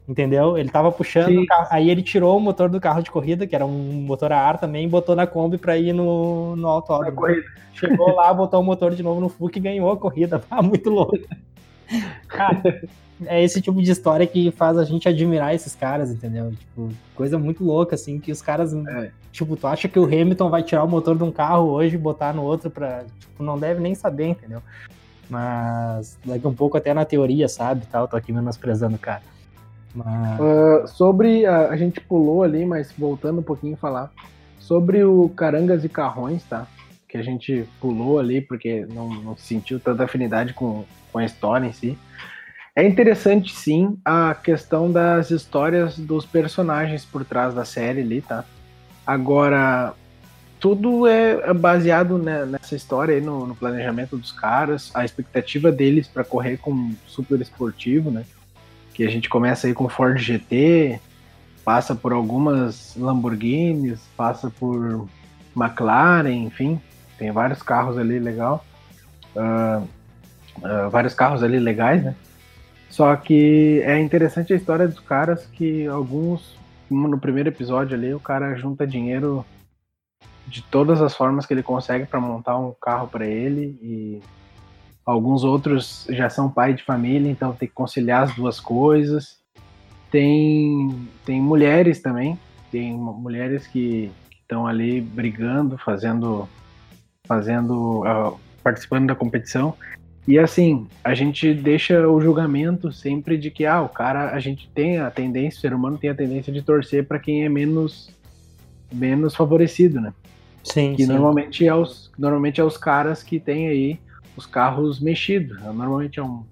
Entendeu? 0.09 0.57
Ele 0.57 0.71
tava 0.71 0.91
puxando, 0.91 1.45
aí 1.71 1.91
ele 1.91 2.03
tirou 2.03 2.39
o 2.39 2.41
motor 2.41 2.71
do 2.71 2.81
carro 2.81 3.03
de 3.03 3.11
corrida, 3.11 3.47
que 3.47 3.55
era 3.55 3.67
um 3.67 4.03
motor 4.07 4.33
a 4.33 4.41
ar 4.41 4.59
também, 4.59 4.87
e 4.87 4.89
botou 4.89 5.15
na 5.15 5.27
Kombi 5.27 5.59
pra 5.59 5.77
ir 5.77 5.93
no, 5.93 6.57
no 6.57 6.67
autódromo. 6.67 7.21
Chegou 7.75 8.15
lá, 8.15 8.33
botou 8.33 8.61
o 8.61 8.65
motor 8.65 8.95
de 8.95 9.03
novo 9.03 9.21
no 9.21 9.29
FUC 9.29 9.59
e 9.59 9.61
ganhou 9.61 9.91
a 9.91 9.97
corrida. 9.99 10.43
Ah, 10.51 10.61
muito 10.63 10.89
louco. 10.89 11.19
Cara, 12.27 12.83
é 13.27 13.43
esse 13.43 13.61
tipo 13.61 13.83
de 13.83 13.91
história 13.91 14.27
que 14.27 14.51
faz 14.53 14.79
a 14.79 14.85
gente 14.85 15.09
admirar 15.09 15.55
esses 15.55 15.75
caras, 15.75 16.11
entendeu? 16.11 16.53
Tipo, 16.53 16.91
coisa 17.15 17.39
muito 17.39 17.65
louca, 17.65 17.95
assim, 17.95 18.19
que 18.21 18.31
os 18.31 18.41
caras. 18.41 18.73
É. 18.73 19.11
Tipo, 19.33 19.57
tu 19.57 19.67
acha 19.67 19.89
que 19.89 19.99
o 19.99 20.05
Hamilton 20.05 20.51
vai 20.51 20.63
tirar 20.63 20.85
o 20.85 20.89
motor 20.89 21.17
de 21.17 21.25
um 21.25 21.33
carro 21.33 21.69
hoje 21.69 21.97
e 21.97 21.99
botar 21.99 22.33
no 22.33 22.43
outro 22.43 22.71
pra. 22.71 23.05
Tipo, 23.19 23.43
não 23.43 23.59
deve 23.59 23.81
nem 23.81 23.95
saber, 23.95 24.29
entendeu? 24.29 24.63
Mas 25.29 26.19
daqui 26.25 26.47
um 26.47 26.55
pouco 26.55 26.77
até 26.77 26.95
na 26.95 27.05
teoria, 27.05 27.49
sabe? 27.49 27.87
Tal, 27.87 28.09
tô 28.09 28.17
aqui 28.17 28.33
menosprezando 28.33 28.97
o 28.97 29.01
cara. 29.01 29.23
Mas... 29.95 30.41
Uh, 30.41 30.87
sobre. 30.89 31.45
A, 31.45 31.69
a, 31.69 31.77
gente 31.77 32.01
pulou 32.01 32.43
ali, 32.43 32.65
mas 32.65 32.93
voltando 32.97 33.41
um 33.41 33.45
pouquinho 33.45 33.75
a 33.75 33.79
falar. 33.79 34.13
Sobre 34.59 35.03
o 35.03 35.29
Carangas 35.31 35.85
e 35.85 35.89
Carrões, 35.89 36.45
tá? 36.45 36.67
Que 37.09 37.17
a 37.17 37.23
gente 37.23 37.67
pulou 37.81 38.19
ali 38.19 38.41
porque 38.41 38.87
não, 38.93 39.09
não 39.09 39.37
sentiu 39.37 39.81
tanta 39.81 40.05
afinidade 40.05 40.53
com, 40.53 40.85
com 41.11 41.19
a 41.19 41.25
história 41.25 41.67
em 41.67 41.73
si. 41.73 41.99
É 42.79 42.87
interessante, 42.87 43.53
sim, 43.53 43.99
a 44.05 44.33
questão 44.33 44.93
das 44.93 45.33
histórias 45.33 45.99
dos 45.99 46.25
personagens 46.25 47.05
por 47.05 47.25
trás 47.25 47.53
da 47.53 47.65
série 47.65 48.03
ali, 48.03 48.21
tá? 48.23 48.45
Agora, 49.05 49.95
tudo 50.61 51.05
é 51.05 51.53
baseado 51.53 52.19
né, 52.19 52.47
nessa 52.47 52.77
história 52.77 53.17
aí, 53.17 53.21
no, 53.21 53.49
no, 53.49 53.57
planejamento 53.57 54.17
dos 54.17 54.31
caras, 54.31 54.93
a 54.95 55.05
expectativa 55.05 55.73
deles 55.73 56.07
para 56.07 56.23
correr 56.23 56.59
com 56.59 56.93
super 57.05 57.41
esportivo, 57.41 58.13
né? 58.13 58.25
que 58.95 59.03
a 59.03 59.11
gente 59.11 59.29
começa 59.29 59.67
aí 59.67 59.75
com 59.75 59.89
Ford 59.89 60.17
GT, 60.17 61.01
passa 61.65 61.97
por 61.97 62.13
algumas 62.13 62.95
Lamborghinis, 62.95 63.99
passa 64.17 64.51
por 64.51 65.09
McLaren, 65.57 66.45
enfim, 66.45 66.81
tem 67.19 67.33
vários 67.33 67.61
carros 67.61 67.99
ali 67.99 68.21
legal, 68.21 68.65
uh, 69.35 69.83
uh, 70.59 70.89
vários 70.91 71.13
carros 71.13 71.43
ali 71.43 71.59
legais, 71.59 72.05
né? 72.05 72.15
Só 72.89 73.15
que 73.17 73.83
é 73.85 73.99
interessante 74.01 74.53
a 74.53 74.57
história 74.57 74.89
dos 74.89 75.01
caras 75.01 75.47
que 75.47 75.87
alguns, 75.87 76.57
no 76.91 77.19
primeiro 77.19 77.49
episódio 77.49 77.97
ali, 77.97 78.15
o 78.15 78.21
cara 78.21 78.55
junta 78.57 78.87
dinheiro 78.87 79.45
de 80.47 80.63
todas 80.63 81.03
as 81.03 81.15
formas 81.15 81.45
que 81.45 81.53
ele 81.53 81.63
consegue 81.63 82.07
para 82.07 82.21
montar 82.21 82.59
um 82.59 82.73
carro 82.81 83.09
para 83.09 83.27
ele 83.27 83.79
e 83.83 84.23
Alguns 85.09 85.43
outros 85.43 86.07
já 86.11 86.29
são 86.29 86.51
pai 86.51 86.75
de 86.75 86.85
família, 86.85 87.31
então 87.31 87.55
tem 87.55 87.67
que 87.67 87.73
conciliar 87.73 88.25
as 88.25 88.35
duas 88.35 88.61
coisas. 88.61 89.39
Tem, 90.11 91.09
tem 91.25 91.41
mulheres 91.41 92.03
também, 92.03 92.39
tem 92.71 92.93
mulheres 92.93 93.67
que 93.67 94.13
estão 94.43 94.67
ali 94.67 95.01
brigando, 95.01 95.79
fazendo, 95.79 96.47
fazendo, 97.27 98.03
uh, 98.03 98.39
participando 98.63 99.07
da 99.07 99.15
competição. 99.15 99.75
E 100.29 100.39
assim, 100.39 100.87
a 101.03 101.15
gente 101.15 101.55
deixa 101.55 102.07
o 102.07 102.21
julgamento 102.21 102.93
sempre 102.93 103.39
de 103.39 103.51
que 103.51 103.65
ah, 103.65 103.81
o 103.81 103.89
cara, 103.89 104.33
a 104.33 104.39
gente 104.39 104.69
tem 104.75 104.99
a 104.99 105.11
tendência, 105.11 105.57
o 105.57 105.61
ser 105.63 105.73
humano 105.73 105.97
tem 105.97 106.11
a 106.11 106.15
tendência 106.15 106.53
de 106.53 106.61
torcer 106.61 107.07
para 107.07 107.19
quem 107.19 107.47
é 107.47 107.49
menos 107.49 108.11
menos 108.93 109.35
favorecido, 109.35 110.03
né? 110.03 110.13
Sim. 110.63 110.95
Que 110.95 111.07
sim. 111.07 111.09
normalmente 111.11 111.67
é 111.67 111.75
os 111.75 112.13
normalmente 112.19 112.61
é 112.61 112.65
os 112.65 112.77
caras 112.77 113.23
que 113.23 113.41
têm 113.41 113.69
aí 113.69 113.99
os 114.37 114.45
carros 114.45 115.01
mexidos. 115.01 115.59
Normalmente 115.63 116.21
é 116.21 116.23
um 116.23 116.45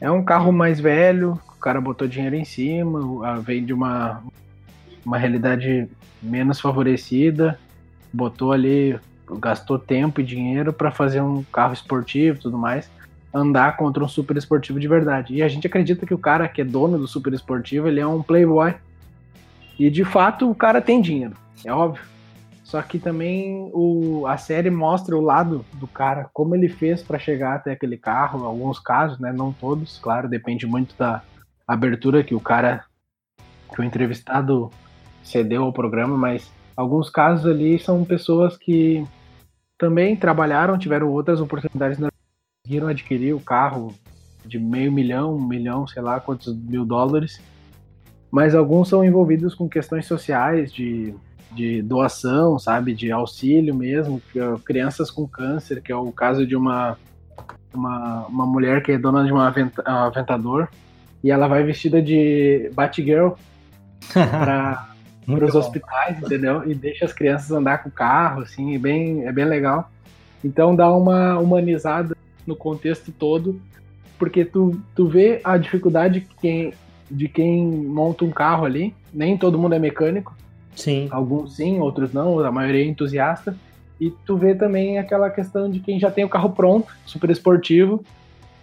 é 0.00 0.10
um 0.10 0.24
carro 0.24 0.50
mais 0.50 0.80
velho, 0.80 1.38
o 1.54 1.60
cara 1.60 1.78
botou 1.78 2.08
dinheiro 2.08 2.36
em 2.36 2.44
cima, 2.44 3.38
vem 3.40 3.66
de 3.66 3.74
uma 3.74 4.22
uma 5.04 5.18
realidade 5.18 5.86
menos 6.22 6.58
favorecida, 6.58 7.58
botou 8.10 8.50
ali, 8.50 8.98
gastou 9.38 9.78
tempo 9.78 10.20
e 10.20 10.24
dinheiro 10.24 10.72
para 10.72 10.90
fazer 10.90 11.20
um 11.20 11.42
carro 11.44 11.72
esportivo, 11.72 12.40
tudo 12.40 12.58
mais, 12.58 12.90
andar 13.32 13.76
contra 13.76 14.04
um 14.04 14.08
super 14.08 14.36
esportivo 14.36 14.78
de 14.78 14.88
verdade. 14.88 15.34
E 15.34 15.42
a 15.42 15.48
gente 15.48 15.66
acredita 15.66 16.06
que 16.06 16.14
o 16.14 16.18
cara 16.18 16.48
que 16.48 16.60
é 16.60 16.64
dono 16.64 16.98
do 16.98 17.06
super 17.06 17.32
esportivo, 17.32 17.88
ele 17.88 18.00
é 18.00 18.06
um 18.06 18.22
playboy. 18.22 18.74
E 19.78 19.90
de 19.90 20.04
fato 20.04 20.50
o 20.50 20.54
cara 20.54 20.80
tem 20.80 21.00
dinheiro, 21.00 21.34
é 21.64 21.72
óbvio. 21.72 22.04
Só 22.62 22.80
que 22.80 22.98
também 22.98 23.70
o, 23.74 24.26
a 24.26 24.38
série 24.38 24.70
mostra 24.70 25.14
o 25.14 25.20
lado 25.20 25.62
do 25.74 25.86
cara, 25.86 26.30
como 26.32 26.54
ele 26.54 26.70
fez 26.70 27.02
para 27.02 27.18
chegar 27.18 27.56
até 27.56 27.72
aquele 27.72 27.98
carro, 27.98 28.46
alguns 28.46 28.78
casos, 28.78 29.18
né? 29.18 29.30
Não 29.30 29.52
todos, 29.52 29.98
claro, 29.98 30.26
depende 30.26 30.66
muito 30.66 30.94
da 30.96 31.22
abertura 31.68 32.24
que 32.24 32.34
o 32.34 32.40
cara, 32.40 32.84
que 33.74 33.80
o 33.80 33.84
entrevistado 33.84 34.70
cedeu 35.22 35.64
ao 35.64 35.72
programa, 35.72 36.16
mas 36.16 36.50
alguns 36.74 37.10
casos 37.10 37.46
ali 37.46 37.78
são 37.78 38.04
pessoas 38.04 38.56
que 38.56 39.04
também 39.82 40.14
trabalharam, 40.14 40.78
tiveram 40.78 41.10
outras 41.10 41.40
oportunidades, 41.40 41.98
conseguiram 42.64 42.86
adquirir 42.86 43.34
o 43.34 43.40
carro 43.40 43.92
de 44.46 44.56
meio 44.56 44.92
milhão, 44.92 45.34
um 45.34 45.44
milhão, 45.44 45.88
sei 45.88 46.00
lá 46.00 46.20
quantos 46.20 46.56
mil 46.56 46.84
dólares, 46.84 47.40
mas 48.30 48.54
alguns 48.54 48.88
são 48.88 49.04
envolvidos 49.04 49.56
com 49.56 49.68
questões 49.68 50.06
sociais 50.06 50.72
de 50.72 51.12
de 51.50 51.82
doação, 51.82 52.58
sabe, 52.58 52.94
de 52.94 53.12
auxílio 53.12 53.74
mesmo, 53.74 54.22
é 54.34 54.58
crianças 54.64 55.10
com 55.10 55.28
câncer, 55.28 55.82
que 55.82 55.92
é 55.92 55.96
o 55.96 56.10
caso 56.10 56.46
de 56.46 56.56
uma, 56.56 56.96
uma, 57.74 58.26
uma 58.26 58.46
mulher 58.46 58.82
que 58.82 58.92
é 58.92 58.96
dona 58.96 59.22
de 59.22 59.30
um 59.30 59.38
aventador, 59.38 60.68
e 61.22 61.30
ela 61.30 61.46
vai 61.46 61.62
vestida 61.62 62.00
de 62.00 62.70
Batgirl 62.72 63.32
para 64.14 64.91
os 65.26 65.54
hospitais, 65.54 66.20
entendeu? 66.20 66.68
E 66.68 66.74
deixa 66.74 67.04
as 67.04 67.12
crianças 67.12 67.50
andar 67.50 67.82
com 67.82 67.88
o 67.88 67.92
carro, 67.92 68.42
assim, 68.42 68.74
é 68.74 68.78
bem, 68.78 69.26
é 69.26 69.32
bem 69.32 69.44
legal. 69.44 69.90
Então 70.44 70.74
dá 70.74 70.90
uma 70.90 71.38
humanizada 71.38 72.16
no 72.46 72.56
contexto 72.56 73.12
todo, 73.12 73.60
porque 74.18 74.44
tu, 74.44 74.80
tu 74.94 75.06
vê 75.06 75.40
a 75.44 75.56
dificuldade 75.56 76.22
que 76.22 76.34
quem, 76.40 76.74
de 77.10 77.28
quem 77.28 77.64
monta 77.66 78.24
um 78.24 78.30
carro 78.30 78.64
ali, 78.64 78.94
nem 79.12 79.38
todo 79.38 79.58
mundo 79.58 79.74
é 79.74 79.78
mecânico, 79.78 80.34
Sim. 80.74 81.08
Alguns 81.10 81.56
sim, 81.56 81.78
outros 81.78 82.12
não, 82.12 82.38
a 82.40 82.50
maioria 82.50 82.84
é 82.84 82.88
entusiasta. 82.88 83.56
E 84.00 84.10
tu 84.10 84.36
vê 84.36 84.54
também 84.54 84.98
aquela 84.98 85.30
questão 85.30 85.70
de 85.70 85.78
quem 85.80 86.00
já 86.00 86.10
tem 86.10 86.24
o 86.24 86.28
carro 86.28 86.50
pronto, 86.50 86.92
super 87.06 87.30
esportivo. 87.30 88.04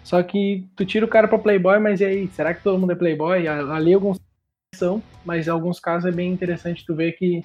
Só 0.04 0.22
que 0.22 0.66
tu 0.76 0.84
tira 0.84 1.04
o 1.04 1.08
cara 1.08 1.28
pra 1.28 1.38
Playboy, 1.38 1.78
mas 1.78 2.00
e 2.00 2.04
aí? 2.04 2.28
Será 2.28 2.52
que 2.52 2.62
todo 2.62 2.78
mundo 2.78 2.92
é 2.92 2.96
Playboy? 2.96 3.46
Ali 3.46 3.94
alguns 3.94 4.18
são, 4.74 5.02
mas 5.24 5.46
em 5.46 5.50
alguns 5.50 5.80
casos 5.80 6.10
é 6.10 6.14
bem 6.14 6.32
interessante 6.32 6.84
tu 6.86 6.94
ver 6.94 7.12
que 7.12 7.44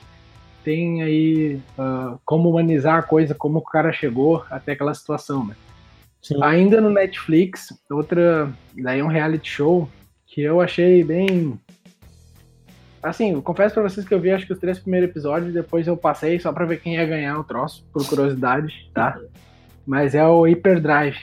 tem 0.63 1.03
aí 1.03 1.59
uh, 1.77 2.19
como 2.25 2.49
humanizar 2.49 2.97
a 2.97 3.03
coisa, 3.03 3.35
como 3.35 3.59
o 3.59 3.63
cara 3.63 3.91
chegou 3.91 4.45
até 4.49 4.71
aquela 4.71 4.93
situação, 4.93 5.45
né? 5.45 5.55
Sim. 6.21 6.41
Ainda 6.41 6.81
no 6.81 6.89
Netflix, 6.89 7.73
outra, 7.89 8.51
daí 8.75 9.01
um 9.01 9.07
reality 9.07 9.49
show 9.49 9.89
que 10.25 10.41
eu 10.41 10.59
achei 10.59 11.03
bem 11.03 11.59
Assim, 13.01 13.33
eu 13.33 13.41
confesso 13.43 13.75
pra 13.75 13.83
vocês 13.83 14.07
que 14.07 14.11
eu 14.11 14.19
vi 14.19 14.31
acho 14.31 14.47
que 14.47 14.53
os 14.53 14.57
três 14.57 14.79
primeiros 14.79 15.11
episódios, 15.11 15.53
depois 15.53 15.85
eu 15.85 15.95
passei 15.95 16.39
só 16.39 16.51
pra 16.51 16.65
ver 16.65 16.81
quem 16.81 16.95
ia 16.95 17.05
ganhar 17.05 17.39
o 17.39 17.43
troço, 17.43 17.85
por 17.93 18.03
curiosidade, 18.07 18.89
tá? 18.95 19.19
Mas 19.85 20.15
é 20.15 20.25
o 20.25 20.47
Hyperdrive, 20.47 21.19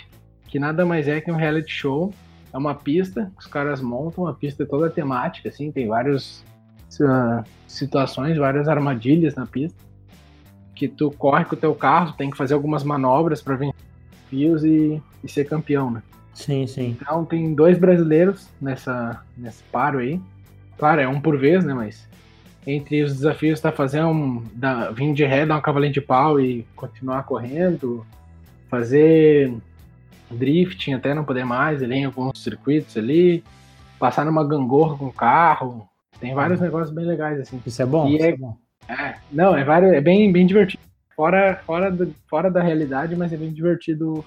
que 0.46 0.60
nada 0.60 0.86
mais 0.86 1.08
é 1.08 1.20
que 1.20 1.32
um 1.32 1.34
reality 1.34 1.72
show. 1.72 2.14
É 2.52 2.58
uma 2.58 2.74
pista 2.74 3.32
que 3.34 3.40
os 3.40 3.46
caras 3.46 3.80
montam, 3.80 4.24
uma 4.24 4.34
pista 4.34 4.66
toda 4.66 4.90
temática, 4.90 5.48
assim, 5.48 5.72
tem 5.72 5.88
várias 5.88 6.44
uh, 7.00 7.44
situações, 7.66 8.36
várias 8.36 8.68
armadilhas 8.68 9.34
na 9.34 9.46
pista. 9.46 9.78
Que 10.74 10.88
tu 10.88 11.10
corre 11.10 11.44
com 11.44 11.54
o 11.54 11.58
teu 11.58 11.74
carro, 11.74 12.12
tem 12.12 12.30
que 12.30 12.36
fazer 12.36 12.54
algumas 12.54 12.84
manobras 12.84 13.40
para 13.40 13.56
vencer 13.56 13.74
fios 14.28 14.64
e, 14.64 15.00
e 15.22 15.28
ser 15.28 15.44
campeão, 15.44 15.90
né? 15.90 16.02
Sim, 16.34 16.66
sim. 16.66 16.96
Então 17.00 17.24
tem 17.24 17.54
dois 17.54 17.78
brasileiros 17.78 18.48
nessa, 18.60 19.22
nesse 19.36 19.62
paro 19.64 19.98
aí. 19.98 20.20
Claro, 20.78 21.00
é 21.00 21.08
um 21.08 21.20
por 21.20 21.38
vez, 21.38 21.64
né? 21.64 21.74
Mas 21.74 22.08
entre 22.66 23.02
os 23.02 23.14
desafios 23.14 23.60
tá 23.60 23.70
fazendo 23.70 24.08
um, 24.08 24.44
da, 24.54 24.90
vir 24.90 25.12
de 25.12 25.24
ré, 25.24 25.44
dar 25.44 25.58
um 25.58 25.60
cavalinho 25.60 25.92
de 25.92 26.00
pau 26.00 26.40
e 26.40 26.66
continuar 26.74 27.24
correndo, 27.24 28.06
fazer 28.68 29.52
drifting 30.32 30.94
até 30.94 31.14
não 31.14 31.24
poder 31.24 31.44
mais 31.44 31.82
ali 31.82 31.96
em 31.96 32.04
alguns 32.04 32.42
circuitos 32.42 32.96
ali, 32.96 33.44
passar 33.98 34.24
numa 34.24 34.44
gangorra 34.44 34.96
com 34.96 35.06
o 35.06 35.12
carro, 35.12 35.88
tem 36.22 36.34
vários 36.34 36.60
uhum. 36.60 36.66
negócios 36.66 36.94
bem 36.94 37.04
legais 37.04 37.40
assim. 37.40 37.60
Isso 37.66 37.82
é 37.82 37.86
bom. 37.86 38.08
Isso 38.08 38.24
é, 38.24 38.28
é, 38.28 38.36
bom. 38.36 38.56
É, 38.88 39.14
não, 39.30 39.56
é, 39.56 39.64
vários, 39.64 39.92
é 39.92 40.00
bem, 40.00 40.32
bem 40.32 40.46
divertido. 40.46 40.82
Fora, 41.16 41.60
fora, 41.66 41.90
do, 41.90 42.14
fora 42.28 42.50
da 42.50 42.62
realidade, 42.62 43.16
mas 43.16 43.32
é 43.32 43.36
bem 43.36 43.52
divertido 43.52 44.24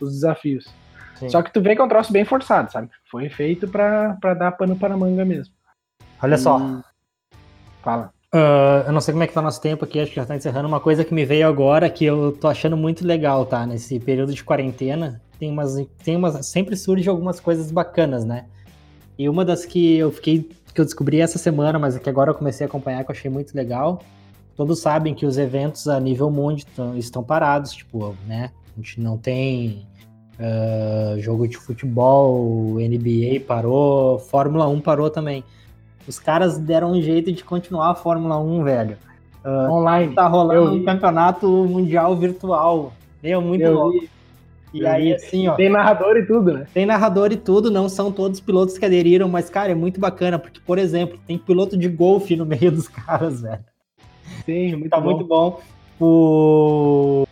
os 0.00 0.12
desafios. 0.12 0.66
Sim. 1.16 1.28
Só 1.28 1.42
que 1.42 1.52
tu 1.52 1.60
vê 1.60 1.74
que 1.74 1.80
é 1.80 1.84
um 1.84 1.88
troço 1.88 2.12
bem 2.12 2.24
forçado, 2.24 2.70
sabe? 2.70 2.88
Foi 3.10 3.28
feito 3.28 3.68
para 3.68 4.34
dar 4.34 4.52
pano 4.52 4.76
para 4.76 4.96
manga 4.96 5.24
mesmo. 5.24 5.54
Olha 6.22 6.38
só. 6.38 6.82
Fala. 7.82 8.12
Uh, 8.32 8.86
eu 8.86 8.92
não 8.92 9.00
sei 9.00 9.12
como 9.12 9.24
é 9.24 9.26
que 9.26 9.34
tá 9.34 9.42
nosso 9.42 9.60
tempo 9.60 9.84
aqui, 9.84 9.98
acho 9.98 10.10
que 10.10 10.16
já 10.16 10.24
tá 10.24 10.36
encerrando. 10.36 10.68
Uma 10.68 10.80
coisa 10.80 11.04
que 11.04 11.12
me 11.12 11.24
veio 11.24 11.48
agora, 11.48 11.90
que 11.90 12.04
eu 12.04 12.32
tô 12.32 12.48
achando 12.48 12.76
muito 12.76 13.06
legal, 13.06 13.44
tá? 13.44 13.66
Nesse 13.66 13.98
período 13.98 14.32
de 14.32 14.44
quarentena, 14.44 15.20
tem 15.40 15.50
umas, 15.50 15.74
tem 16.04 16.16
umas. 16.16 16.46
Sempre 16.46 16.76
surge 16.76 17.08
algumas 17.08 17.40
coisas 17.40 17.72
bacanas, 17.72 18.26
né? 18.26 18.44
E 19.18 19.26
uma 19.28 19.42
das 19.44 19.64
que 19.64 19.96
eu 19.96 20.12
fiquei. 20.12 20.48
que 20.74 20.80
eu 20.80 20.84
descobri 20.84 21.20
essa 21.20 21.38
semana, 21.38 21.78
mas 21.78 21.98
que 21.98 22.08
agora 22.08 22.30
eu 22.30 22.34
comecei 22.34 22.66
a 22.66 22.68
acompanhar, 22.68 23.02
que 23.02 23.10
eu 23.10 23.16
achei 23.16 23.30
muito 23.30 23.56
legal. 23.56 24.02
Todos 24.54 24.80
sabem 24.80 25.14
que 25.14 25.24
os 25.24 25.38
eventos 25.38 25.88
a 25.88 25.98
nível 25.98 26.30
mundo 26.30 26.62
estão 26.96 27.24
parados, 27.24 27.72
tipo, 27.72 28.14
né? 28.26 28.50
A 28.76 28.80
gente 28.80 29.00
não 29.00 29.16
tem 29.16 29.86
uh, 30.38 31.18
jogo 31.18 31.48
de 31.48 31.56
futebol, 31.56 32.74
NBA 32.74 33.40
parou, 33.46 34.18
Fórmula 34.18 34.68
1 34.68 34.80
parou 34.82 35.08
também. 35.08 35.42
Os 36.06 36.18
caras 36.18 36.58
deram 36.58 36.92
um 36.92 37.00
jeito 37.00 37.32
de 37.32 37.42
continuar 37.42 37.90
a 37.90 37.94
Fórmula 37.94 38.38
1, 38.38 38.64
velho. 38.64 38.98
Uh, 39.42 39.72
Online. 39.72 40.14
Tá 40.14 40.28
rolando 40.28 40.74
um 40.74 40.84
campeonato 40.84 41.48
mundial 41.48 42.14
virtual. 42.14 42.92
Meu, 43.22 43.40
muito 43.40 43.62
eu 43.62 43.74
louco. 43.74 44.00
Vi. 44.00 44.19
E 44.72 44.86
aí, 44.86 45.12
assim, 45.12 45.48
ó. 45.48 45.54
Tem 45.54 45.68
narrador 45.68 46.16
e 46.16 46.26
tudo, 46.26 46.52
né? 46.52 46.66
Tem 46.72 46.86
narrador 46.86 47.32
e 47.32 47.36
tudo, 47.36 47.70
não 47.70 47.88
são 47.88 48.12
todos 48.12 48.40
pilotos 48.40 48.78
que 48.78 48.84
aderiram, 48.84 49.28
mas, 49.28 49.50
cara, 49.50 49.72
é 49.72 49.74
muito 49.74 49.98
bacana, 49.98 50.38
porque, 50.38 50.60
por 50.60 50.78
exemplo, 50.78 51.18
tem 51.26 51.36
piloto 51.36 51.76
de 51.76 51.88
golfe 51.88 52.36
no 52.36 52.46
meio 52.46 52.70
dos 52.70 52.86
caras, 52.88 53.40
velho. 53.40 53.64
Sim, 54.44 54.76
muito 54.76 54.90
tá 54.90 55.00
bom. 55.00 55.10
muito 55.10 55.26
bom. 55.26 55.60
O... 56.00 57.26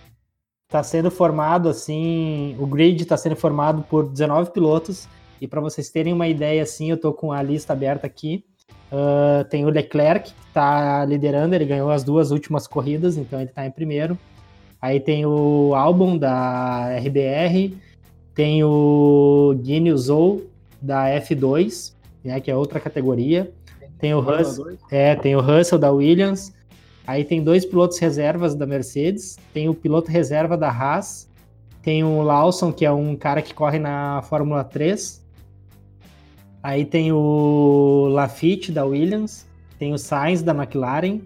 Tá 0.68 0.82
sendo 0.82 1.10
formado, 1.10 1.68
assim, 1.68 2.54
o 2.58 2.66
grid 2.66 3.04
tá 3.06 3.16
sendo 3.16 3.36
formado 3.36 3.82
por 3.82 4.08
19 4.08 4.50
pilotos, 4.50 5.08
e 5.40 5.46
para 5.46 5.60
vocês 5.60 5.88
terem 5.88 6.12
uma 6.12 6.28
ideia, 6.28 6.62
assim, 6.62 6.90
eu 6.90 7.00
tô 7.00 7.12
com 7.12 7.32
a 7.32 7.42
lista 7.42 7.72
aberta 7.72 8.06
aqui. 8.06 8.44
Uh, 8.90 9.44
tem 9.48 9.64
o 9.64 9.70
Leclerc, 9.70 10.32
que 10.32 10.48
está 10.48 11.04
liderando, 11.04 11.54
ele 11.54 11.64
ganhou 11.64 11.90
as 11.90 12.02
duas 12.02 12.30
últimas 12.30 12.66
corridas, 12.66 13.16
então 13.16 13.38
ele 13.38 13.48
está 13.48 13.64
em 13.64 13.70
primeiro. 13.70 14.18
Aí 14.80 15.00
tem 15.00 15.26
o 15.26 15.74
Albon 15.74 16.16
da 16.16 16.96
RBR, 16.98 17.76
tem 18.34 18.62
o 18.62 19.54
Guinness 19.62 20.02
Zou 20.02 20.42
da 20.80 21.06
F2, 21.20 21.94
né, 22.24 22.40
que 22.40 22.50
é 22.50 22.56
outra 22.56 22.78
categoria. 22.78 23.50
Tem 23.98 24.14
o, 24.14 24.20
Russell, 24.20 24.78
é, 24.90 25.16
tem 25.16 25.34
o 25.34 25.40
Russell 25.40 25.78
da 25.78 25.90
Williams. 25.90 26.52
Aí 27.06 27.24
tem 27.24 27.42
dois 27.42 27.64
pilotos 27.64 27.98
reservas 27.98 28.54
da 28.54 28.66
Mercedes, 28.66 29.36
tem 29.52 29.68
o 29.68 29.74
piloto 29.74 30.10
reserva 30.10 30.56
da 30.56 30.68
Haas, 30.68 31.28
tem 31.82 32.04
o 32.04 32.22
Lawson, 32.22 32.70
que 32.70 32.84
é 32.84 32.92
um 32.92 33.16
cara 33.16 33.42
que 33.42 33.54
corre 33.54 33.78
na 33.78 34.22
Fórmula 34.22 34.62
3, 34.62 35.26
Aí 36.62 36.84
tem 36.84 37.12
o 37.12 38.08
Lafitte 38.10 38.72
da 38.72 38.84
Williams, 38.84 39.46
tem 39.78 39.92
o 39.92 39.98
Sainz 39.98 40.42
da 40.42 40.52
McLaren, 40.52 41.20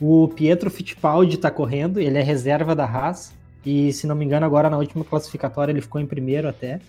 o 0.00 0.28
Pietro 0.28 0.70
Fittipaldi 0.70 1.36
está 1.36 1.50
correndo, 1.50 2.00
ele 2.00 2.18
é 2.18 2.22
reserva 2.22 2.74
da 2.74 2.84
Haas. 2.84 3.32
E 3.64 3.92
se 3.92 4.06
não 4.06 4.14
me 4.14 4.24
engano, 4.24 4.44
agora 4.44 4.68
na 4.68 4.76
última 4.76 5.04
classificatória 5.04 5.72
ele 5.72 5.80
ficou 5.80 6.00
em 6.00 6.06
primeiro 6.06 6.48
até. 6.48 6.80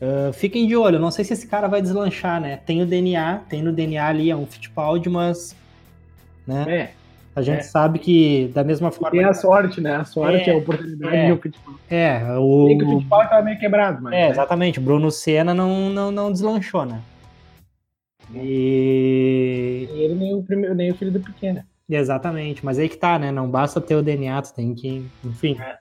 Uh, 0.00 0.32
fiquem 0.32 0.66
de 0.66 0.76
olho, 0.76 0.98
não 0.98 1.10
sei 1.10 1.24
se 1.24 1.32
esse 1.32 1.46
cara 1.46 1.66
vai 1.66 1.82
deslanchar, 1.82 2.40
né? 2.40 2.56
Tem 2.56 2.82
o 2.82 2.86
DNA, 2.86 3.42
tem 3.48 3.62
no 3.62 3.72
DNA 3.72 4.04
ali, 4.04 4.30
é 4.30 4.36
um 4.36 4.46
Fittipaldi, 4.46 5.08
mas. 5.08 5.56
Né? 6.46 6.64
É. 6.68 6.90
A 7.34 7.42
gente 7.42 7.60
é. 7.60 7.62
sabe 7.62 7.98
que 7.98 8.50
da 8.54 8.64
mesma 8.64 8.90
forma. 8.90 9.10
Tem 9.10 9.24
a 9.24 9.34
sorte, 9.34 9.80
né? 9.80 9.96
A 9.96 10.04
sorte 10.04 10.48
é, 10.48 10.50
é 10.50 10.54
a 10.54 10.56
oportunidade 10.56 11.16
é, 11.16 11.28
e 11.28 11.32
o 11.32 11.36
Fittipaldi. 11.36 11.80
É, 11.90 12.20
o. 12.38 12.66
Tem 12.66 12.78
que 12.78 12.84
o 12.84 12.90
Fittipaldi 12.90 13.30
tava 13.30 13.42
meio 13.42 13.58
quebrado, 13.58 14.02
mas. 14.02 14.12
É, 14.12 14.16
né? 14.16 14.30
exatamente. 14.30 14.80
Bruno 14.80 15.10
Senna 15.10 15.54
não, 15.54 15.90
não, 15.90 16.10
não 16.10 16.32
deslanchou, 16.32 16.84
né? 16.84 17.00
E... 18.34 19.88
ele 19.90 20.14
nem 20.14 20.34
o, 20.34 20.42
primeiro, 20.42 20.74
nem 20.74 20.90
o 20.90 20.94
filho 20.94 21.10
do 21.10 21.20
pequeno. 21.20 21.62
Exatamente, 21.88 22.64
mas 22.64 22.78
aí 22.78 22.88
que 22.88 22.96
tá, 22.96 23.18
né? 23.18 23.32
Não 23.32 23.48
basta 23.48 23.80
ter 23.80 23.94
o 23.94 24.02
DNA, 24.02 24.42
tu 24.42 24.54
tem 24.54 24.74
que. 24.74 25.06
Enfim. 25.24 25.56
É. 25.58 25.78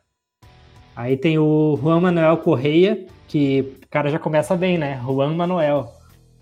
Aí 0.96 1.18
tem 1.18 1.38
o 1.38 1.78
Juan 1.82 2.00
Manuel 2.00 2.38
Correia, 2.38 3.06
que 3.28 3.76
o 3.84 3.88
cara 3.90 4.10
já 4.10 4.18
começa 4.18 4.56
bem, 4.56 4.78
né? 4.78 5.02
Juan 5.04 5.36
Manuel. 5.36 5.94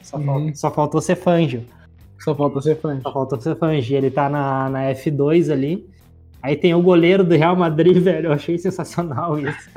Só, 0.01 0.17
uhum. 0.17 0.25
faltou, 0.25 0.55
só 0.55 0.71
faltou 0.71 1.01
ser 1.01 1.15
Fangio. 1.15 1.65
Só 2.19 2.35
faltou 2.35 2.61
ser 2.61 2.75
Fangio. 2.79 3.01
Só 3.01 3.11
faltou 3.11 3.41
ser 3.41 3.57
Fangio. 3.57 3.97
Ele 3.97 4.11
tá 4.11 4.29
na, 4.29 4.69
na 4.69 4.91
F2 4.91 5.51
ali. 5.51 5.89
Aí 6.41 6.55
tem 6.55 6.75
o 6.75 6.81
goleiro 6.81 7.23
do 7.23 7.35
Real 7.35 7.55
Madrid, 7.55 7.97
velho. 8.01 8.27
Eu 8.27 8.33
achei 8.33 8.57
sensacional 8.57 9.39
isso. 9.39 9.69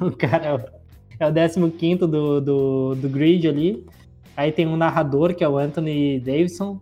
o 0.00 0.12
cara 0.12 0.46
é 0.46 0.54
o 0.54 1.70
15 1.70 1.98
do, 2.06 2.40
do, 2.40 2.94
do 2.94 3.08
grid 3.08 3.48
ali. 3.48 3.84
Aí 4.36 4.52
tem 4.52 4.66
um 4.66 4.76
narrador, 4.76 5.34
que 5.34 5.42
é 5.42 5.48
o 5.48 5.58
Anthony 5.58 6.20
Davidson. 6.20 6.80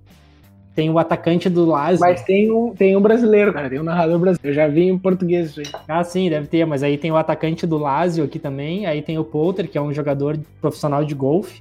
Tem 0.79 0.89
o 0.89 0.97
atacante 0.97 1.51
do 1.51 1.65
Lazio. 1.65 1.99
Mas 1.99 2.23
tem 2.23 2.53
um, 2.53 2.73
tem 2.73 2.97
um 2.97 3.01
brasileiro, 3.01 3.53
cara. 3.53 3.69
Tem 3.69 3.81
um 3.81 3.83
narrador 3.83 4.17
brasileiro. 4.17 4.49
Eu 4.49 4.55
já 4.55 4.69
vi 4.69 4.85
em 4.85 4.97
português 4.97 5.51
isso 5.51 5.59
aí. 5.59 5.83
Ah, 5.89 6.05
sim, 6.05 6.31
deve 6.31 6.47
ter. 6.47 6.65
Mas 6.65 6.85
aí 6.85 6.97
tem 6.97 7.11
o 7.11 7.17
atacante 7.17 7.67
do 7.67 7.77
Lazio 7.77 8.25
aqui 8.25 8.39
também. 8.39 8.87
Aí 8.87 9.03
tem 9.03 9.19
o 9.19 9.25
Poulter, 9.25 9.69
que 9.69 9.77
é 9.77 9.83
um 9.83 9.93
jogador 9.93 10.39
profissional 10.61 11.05
de 11.05 11.17
golfe. 11.17 11.61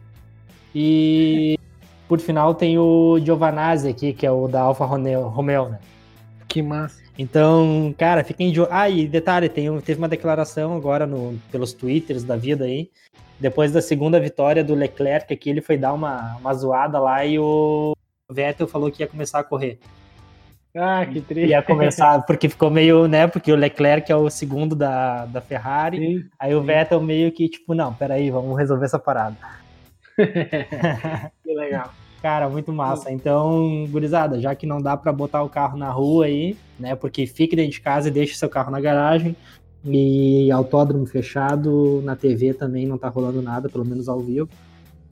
E 0.76 1.58
por 2.08 2.20
final 2.20 2.54
tem 2.54 2.78
o 2.78 3.18
Giovanazzi 3.18 3.90
aqui, 3.90 4.14
que 4.14 4.24
é 4.24 4.30
o 4.30 4.48
da 4.48 4.62
Alfa 4.62 4.86
Romeo, 4.86 5.70
né? 5.70 5.80
Que 6.48 6.62
massa. 6.62 7.02
Então, 7.18 7.96
cara, 7.98 8.24
fiquem 8.24 8.52
de 8.52 8.62
Ah, 8.70 8.88
e 8.88 9.08
detalhe, 9.08 9.50
tem, 9.50 9.82
teve 9.82 9.98
uma 9.98 10.08
declaração 10.08 10.76
agora 10.76 11.08
no, 11.08 11.40
pelos 11.52 11.74
twitters 11.74 12.24
da 12.24 12.36
vida 12.38 12.66
aí. 12.66 12.88
Depois 13.40 13.72
da 13.72 13.82
segunda 13.82 14.20
vitória 14.20 14.64
do 14.64 14.76
Leclerc 14.76 15.34
aqui, 15.34 15.50
ele 15.50 15.62
foi 15.62 15.76
dar 15.76 15.94
uma, 15.94 16.38
uma 16.40 16.54
zoada 16.54 17.00
lá 17.00 17.26
e 17.26 17.40
o 17.40 17.98
Vettel 18.30 18.68
falou 18.68 18.92
que 18.92 19.02
ia 19.02 19.08
começar 19.08 19.40
a 19.40 19.44
correr. 19.44 19.80
Ah, 20.76 21.06
que 21.06 21.22
triste. 21.22 21.50
Ia 21.50 21.64
começar, 21.64 22.22
porque 22.24 22.50
ficou 22.50 22.70
meio, 22.70 23.08
né? 23.08 23.26
Porque 23.26 23.52
o 23.52 23.56
Leclerc 23.56 24.12
é 24.12 24.16
o 24.16 24.30
segundo 24.30 24.76
da, 24.76 25.26
da 25.26 25.42
Ferrari. 25.42 25.98
Sim, 25.98 26.30
aí 26.38 26.54
o 26.54 26.62
Vettel 26.62 27.02
meio 27.02 27.32
que, 27.32 27.48
tipo, 27.48 27.74
não, 27.74 27.94
peraí, 27.94 28.30
vamos 28.30 28.58
resolver 28.58 28.86
essa 28.86 29.00
parada. 29.00 29.38
que 30.18 31.54
legal. 31.54 31.92
Cara, 32.22 32.50
muito 32.50 32.74
massa. 32.74 33.12
Então, 33.12 33.88
gurizada, 33.90 34.40
já 34.42 34.54
que 34.54 34.68
não 34.68 34.82
dá 34.82 34.98
para 34.98 35.14
botar 35.14 35.42
o 35.42 35.50
carro 35.50 35.78
na 35.78 35.90
rua 35.90 36.26
aí, 36.26 36.58
né? 36.78 36.96
Porque 36.96 37.26
fique 37.26 37.56
dentro 37.56 37.72
de 37.72 37.82
casa 37.82 38.10
e 38.10 38.12
deixe 38.12 38.36
seu 38.36 38.50
carro 38.50 38.72
na 38.72 38.82
garagem. 38.82 39.36
E 39.86 40.52
autódromo 40.52 41.06
fechado, 41.06 42.02
na 42.04 42.16
TV 42.16 42.54
também 42.54 42.86
não 42.86 42.98
tá 42.98 43.08
rolando 43.08 43.42
nada, 43.42 43.70
pelo 43.70 43.86
menos 43.86 44.10
ao 44.10 44.20
vivo. 44.20 44.50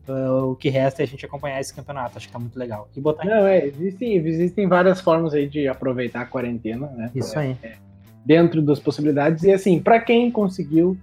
Uh, 0.07 0.51
o 0.51 0.55
que 0.55 0.69
resta 0.69 1.01
é 1.01 1.03
a 1.03 1.07
gente 1.07 1.25
acompanhar 1.25 1.59
esse 1.59 1.73
campeonato, 1.73 2.17
acho 2.17 2.27
que 2.27 2.33
tá 2.33 2.37
muito 2.37 2.57
legal. 2.57 2.87
E 2.95 3.01
botar 3.01 3.25
Não, 3.25 3.47
é, 3.47 3.65
existem, 3.65 4.15
existem 4.17 4.67
várias 4.67 5.01
formas 5.01 5.33
aí 5.33 5.47
de 5.47 5.67
aproveitar 5.67 6.21
a 6.21 6.25
quarentena, 6.25 6.87
né? 6.95 7.09
Isso 7.15 7.37
aí. 7.37 7.57
É, 7.63 7.73
dentro 8.23 8.61
das 8.61 8.79
possibilidades. 8.79 9.43
E 9.43 9.51
assim, 9.51 9.79
para 9.79 9.99
quem 9.99 10.29
conseguiu 10.29 10.97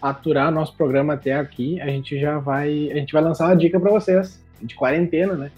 aturar 0.00 0.52
nosso 0.52 0.76
programa 0.76 1.14
até 1.14 1.34
aqui, 1.34 1.80
a 1.80 1.86
gente 1.86 2.18
já 2.18 2.38
vai. 2.38 2.90
A 2.92 2.96
gente 2.96 3.12
vai 3.12 3.22
lançar 3.22 3.46
uma 3.46 3.56
dica 3.56 3.80
para 3.80 3.90
vocês 3.90 4.40
de 4.62 4.74
quarentena, 4.74 5.34
né? 5.34 5.50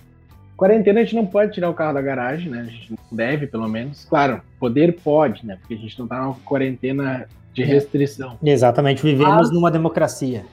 Quarentena 0.57 1.01
a 1.01 1.03
gente 1.03 1.15
não 1.15 1.27
pode 1.27 1.53
tirar 1.53 1.69
o 1.69 1.75
carro 1.75 1.95
da 1.95 2.01
garagem, 2.01 2.51
né? 2.51 2.61
A 2.61 2.65
gente 2.65 2.91
não 2.91 2.99
deve, 3.13 3.47
pelo 3.47 3.69
menos. 3.69 4.07
Claro, 4.07 4.41
poder 4.59 4.97
pode, 5.03 5.45
né? 5.45 5.57
Porque 5.61 5.75
a 5.75 5.77
gente 5.77 5.99
não 5.99 6.07
tá 6.07 6.19
numa 6.19 6.35
quarentena 6.45 7.29
de 7.53 7.63
é. 7.63 7.67
restrição. 7.67 8.39
Exatamente, 8.43 9.03
vivemos 9.03 9.35
mas, 9.35 9.51
numa 9.51 9.71
democracia. 9.71 10.45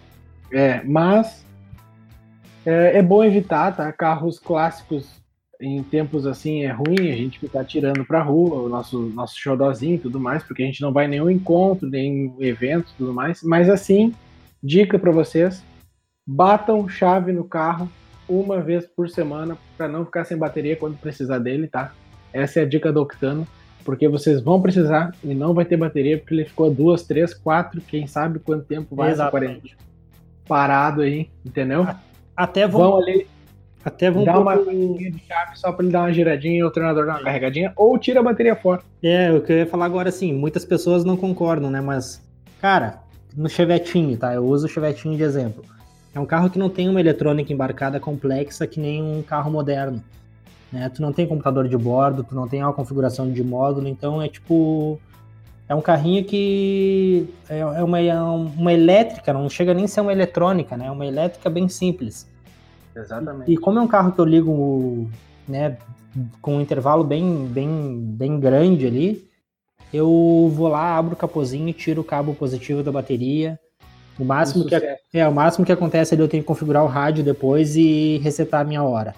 É, 0.51 0.81
mas 0.83 1.45
é, 2.65 2.97
é, 2.97 3.01
bom 3.01 3.23
evitar, 3.23 3.75
tá? 3.75 3.91
Carros 3.91 4.39
clássicos 4.39 5.21
em 5.59 5.81
tempos 5.83 6.25
assim 6.25 6.63
é 6.63 6.71
ruim 6.71 7.11
a 7.11 7.15
gente 7.15 7.39
ficar 7.39 7.63
tirando 7.63 8.03
pra 8.03 8.21
rua 8.21 8.63
o 8.63 8.69
nosso, 8.69 8.99
nosso 8.99 9.39
xodózinho 9.39 9.95
e 9.95 9.99
tudo 9.99 10.19
mais, 10.19 10.43
porque 10.43 10.63
a 10.63 10.65
gente 10.65 10.81
não 10.81 10.91
vai 10.91 11.05
em 11.05 11.09
nenhum 11.09 11.29
encontro, 11.29 11.89
nem 11.89 12.33
evento 12.39 12.91
e 12.91 12.97
tudo 12.97 13.13
mais. 13.13 13.41
Mas 13.43 13.69
assim, 13.69 14.13
dica 14.61 14.99
para 14.99 15.11
vocês: 15.11 15.63
batam 16.25 16.87
chave 16.87 17.31
no 17.31 17.43
carro 17.43 17.89
uma 18.27 18.61
vez 18.61 18.85
por 18.85 19.09
semana 19.09 19.57
para 19.77 19.87
não 19.87 20.05
ficar 20.05 20.25
sem 20.25 20.37
bateria 20.37 20.75
quando 20.75 20.97
precisar 20.97 21.39
dele, 21.39 21.67
tá? 21.67 21.93
Essa 22.31 22.61
é 22.61 22.63
a 22.63 22.67
dica 22.67 22.91
do 22.91 23.01
Octano, 23.01 23.47
porque 23.85 24.07
vocês 24.07 24.41
vão 24.41 24.61
precisar 24.61 25.13
e 25.23 25.33
não 25.35 25.53
vai 25.53 25.65
ter 25.65 25.77
bateria 25.77 26.17
porque 26.17 26.33
ele 26.33 26.45
ficou 26.45 26.73
duas, 26.73 27.03
três, 27.03 27.33
quatro, 27.33 27.81
quem 27.81 28.07
sabe 28.07 28.39
quanto 28.39 28.65
tempo 28.65 28.95
vai 28.95 29.11
essa 29.11 29.29
quarentena 29.29 29.83
parado 30.47 31.01
aí, 31.01 31.29
entendeu? 31.45 31.87
Até 32.35 32.67
vão, 32.67 32.81
vão 32.81 32.97
ali 32.97 33.27
até 33.85 34.09
vão 34.09 34.23
dar 34.23 34.39
uma 34.39 34.55
de 34.55 35.23
chave 35.27 35.57
só 35.57 35.71
para 35.71 35.83
ele 35.83 35.91
dar 35.91 36.01
uma 36.01 36.13
giradinha 36.13 36.65
o 36.65 36.71
treinador 36.71 37.05
dar 37.05 37.15
uma 37.15 37.23
carregadinha 37.23 37.73
ou 37.75 37.97
tira 37.97 38.21
a 38.21 38.23
bateria 38.23 38.55
fora. 38.55 38.81
É, 39.03 39.31
o 39.31 39.41
que 39.41 39.51
eu 39.51 39.57
ia 39.57 39.67
falar 39.67 39.85
agora 39.85 40.09
assim, 40.09 40.33
muitas 40.33 40.63
pessoas 40.63 41.03
não 41.03 41.17
concordam, 41.17 41.69
né, 41.69 41.81
mas 41.81 42.21
cara, 42.61 42.99
no 43.35 43.49
Chevetinho, 43.49 44.17
tá? 44.17 44.33
Eu 44.33 44.45
uso 44.45 44.67
o 44.67 44.69
Chevetinho 44.69 45.17
de 45.17 45.23
exemplo. 45.23 45.65
É 46.15 46.19
um 46.19 46.25
carro 46.25 46.49
que 46.49 46.59
não 46.59 46.69
tem 46.69 46.87
uma 46.87 46.99
eletrônica 46.99 47.51
embarcada 47.51 47.99
complexa 47.99 48.67
que 48.67 48.79
nem 48.79 49.01
um 49.01 49.21
carro 49.23 49.51
moderno. 49.51 50.01
Né? 50.71 50.87
Tu 50.89 51.01
não 51.01 51.11
tem 51.11 51.27
computador 51.27 51.67
de 51.67 51.77
bordo, 51.77 52.23
tu 52.23 52.35
não 52.35 52.47
tem 52.47 52.63
uma 52.63 52.73
configuração 52.73 53.31
de 53.31 53.43
módulo, 53.43 53.87
então 53.87 54.21
é 54.21 54.27
tipo. 54.27 54.99
É 55.67 55.73
um 55.73 55.81
carrinho 55.81 56.23
que 56.25 57.27
é, 57.49 57.59
é 57.59 57.83
uma, 57.83 57.99
é 57.99 58.21
uma 58.21 58.73
elétrica, 58.73 59.31
não 59.33 59.49
chega 59.49 59.73
nem 59.73 59.85
a 59.85 59.87
ser 59.87 60.01
uma 60.01 60.11
eletrônica, 60.11 60.75
né? 60.75 60.87
É 60.87 60.91
uma 60.91 61.05
elétrica 61.05 61.49
bem 61.49 61.69
simples. 61.69 62.29
Exatamente. 62.95 63.51
E 63.51 63.57
como 63.57 63.79
é 63.79 63.81
um 63.81 63.87
carro 63.87 64.11
que 64.11 64.19
eu 64.19 64.25
ligo 64.25 65.09
né, 65.47 65.77
com 66.41 66.57
um 66.57 66.61
intervalo 66.61 67.03
bem, 67.03 67.45
bem, 67.47 67.97
bem 67.99 68.39
grande 68.39 68.85
ali, 68.85 69.27
eu 69.91 70.51
vou 70.53 70.67
lá, 70.67 70.97
abro 70.97 71.13
o 71.13 71.17
capozinho, 71.17 71.73
tiro 71.73 72.01
o 72.01 72.05
cabo 72.05 72.33
positivo 72.35 72.83
da 72.83 72.91
bateria, 72.91 73.59
o 74.19 74.23
máximo, 74.23 74.65
que, 74.65 74.75
é, 74.75 75.27
o 75.27 75.33
máximo 75.33 75.65
que 75.65 75.71
acontece 75.71 76.13
é 76.13 76.19
eu 76.19 76.27
tenho 76.27 76.43
que 76.43 76.47
configurar 76.47 76.83
o 76.83 76.87
rádio 76.87 77.23
depois 77.23 77.75
e 77.75 78.19
resetar 78.19 78.61
a 78.61 78.63
minha 78.63 78.83
hora. 78.83 79.15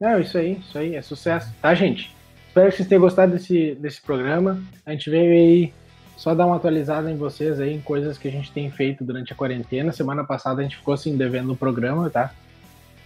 Não, 0.00 0.20
isso 0.20 0.38
aí, 0.38 0.52
isso 0.52 0.78
aí, 0.78 0.94
é 0.94 1.02
sucesso, 1.02 1.52
tá, 1.60 1.74
gente? 1.74 2.16
Espero 2.58 2.70
que 2.70 2.76
vocês 2.76 2.88
tenham 2.88 3.02
gostado 3.02 3.32
desse, 3.32 3.76
desse 3.76 4.02
programa. 4.02 4.60
A 4.84 4.90
gente 4.90 5.08
veio 5.08 5.30
aí 5.30 5.72
só 6.16 6.34
dar 6.34 6.44
uma 6.44 6.56
atualizada 6.56 7.08
em 7.08 7.16
vocês 7.16 7.60
aí, 7.60 7.72
em 7.72 7.80
coisas 7.80 8.18
que 8.18 8.26
a 8.26 8.32
gente 8.32 8.50
tem 8.50 8.68
feito 8.68 9.04
durante 9.04 9.32
a 9.32 9.36
quarentena. 9.36 9.92
Semana 9.92 10.24
passada 10.24 10.60
a 10.60 10.64
gente 10.64 10.76
ficou 10.76 10.92
assim 10.92 11.16
devendo 11.16 11.52
o 11.52 11.56
programa, 11.56 12.10
tá? 12.10 12.34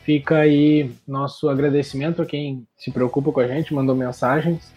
Fica 0.05 0.39
aí 0.39 0.91
nosso 1.07 1.51
agradecimento 1.51 2.23
a 2.23 2.27
quem 2.27 2.67
se 2.79 2.91
preocupa 2.91 3.31
com 3.31 3.41
a 3.41 3.47
gente, 3.47 3.75
mandou 3.75 3.95
mensagens. 3.95 4.73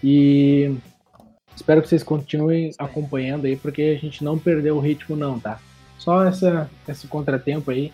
E 0.00 0.76
Espero 1.56 1.82
que 1.82 1.88
vocês 1.88 2.04
continuem 2.04 2.70
acompanhando 2.78 3.46
aí, 3.46 3.56
porque 3.56 3.82
a 3.82 4.00
gente 4.00 4.22
não 4.22 4.38
perdeu 4.38 4.76
o 4.76 4.80
ritmo 4.80 5.16
não, 5.16 5.40
tá? 5.40 5.58
Só 5.98 6.24
essa, 6.24 6.70
esse 6.86 7.08
contratempo 7.08 7.72
aí, 7.72 7.92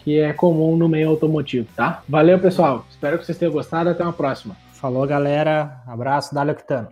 que 0.00 0.18
é 0.18 0.32
comum 0.34 0.76
no 0.76 0.90
meio 0.90 1.08
automotivo, 1.08 1.68
tá? 1.74 2.02
Valeu, 2.06 2.38
pessoal. 2.38 2.84
Espero 2.90 3.18
que 3.18 3.24
vocês 3.24 3.38
tenham 3.38 3.52
gostado. 3.52 3.88
Até 3.88 4.02
uma 4.02 4.12
próxima. 4.12 4.56
Falou, 4.84 5.06
galera. 5.06 5.82
Abraço, 5.86 6.34
Dali 6.34 6.50
Octano. 6.50 6.90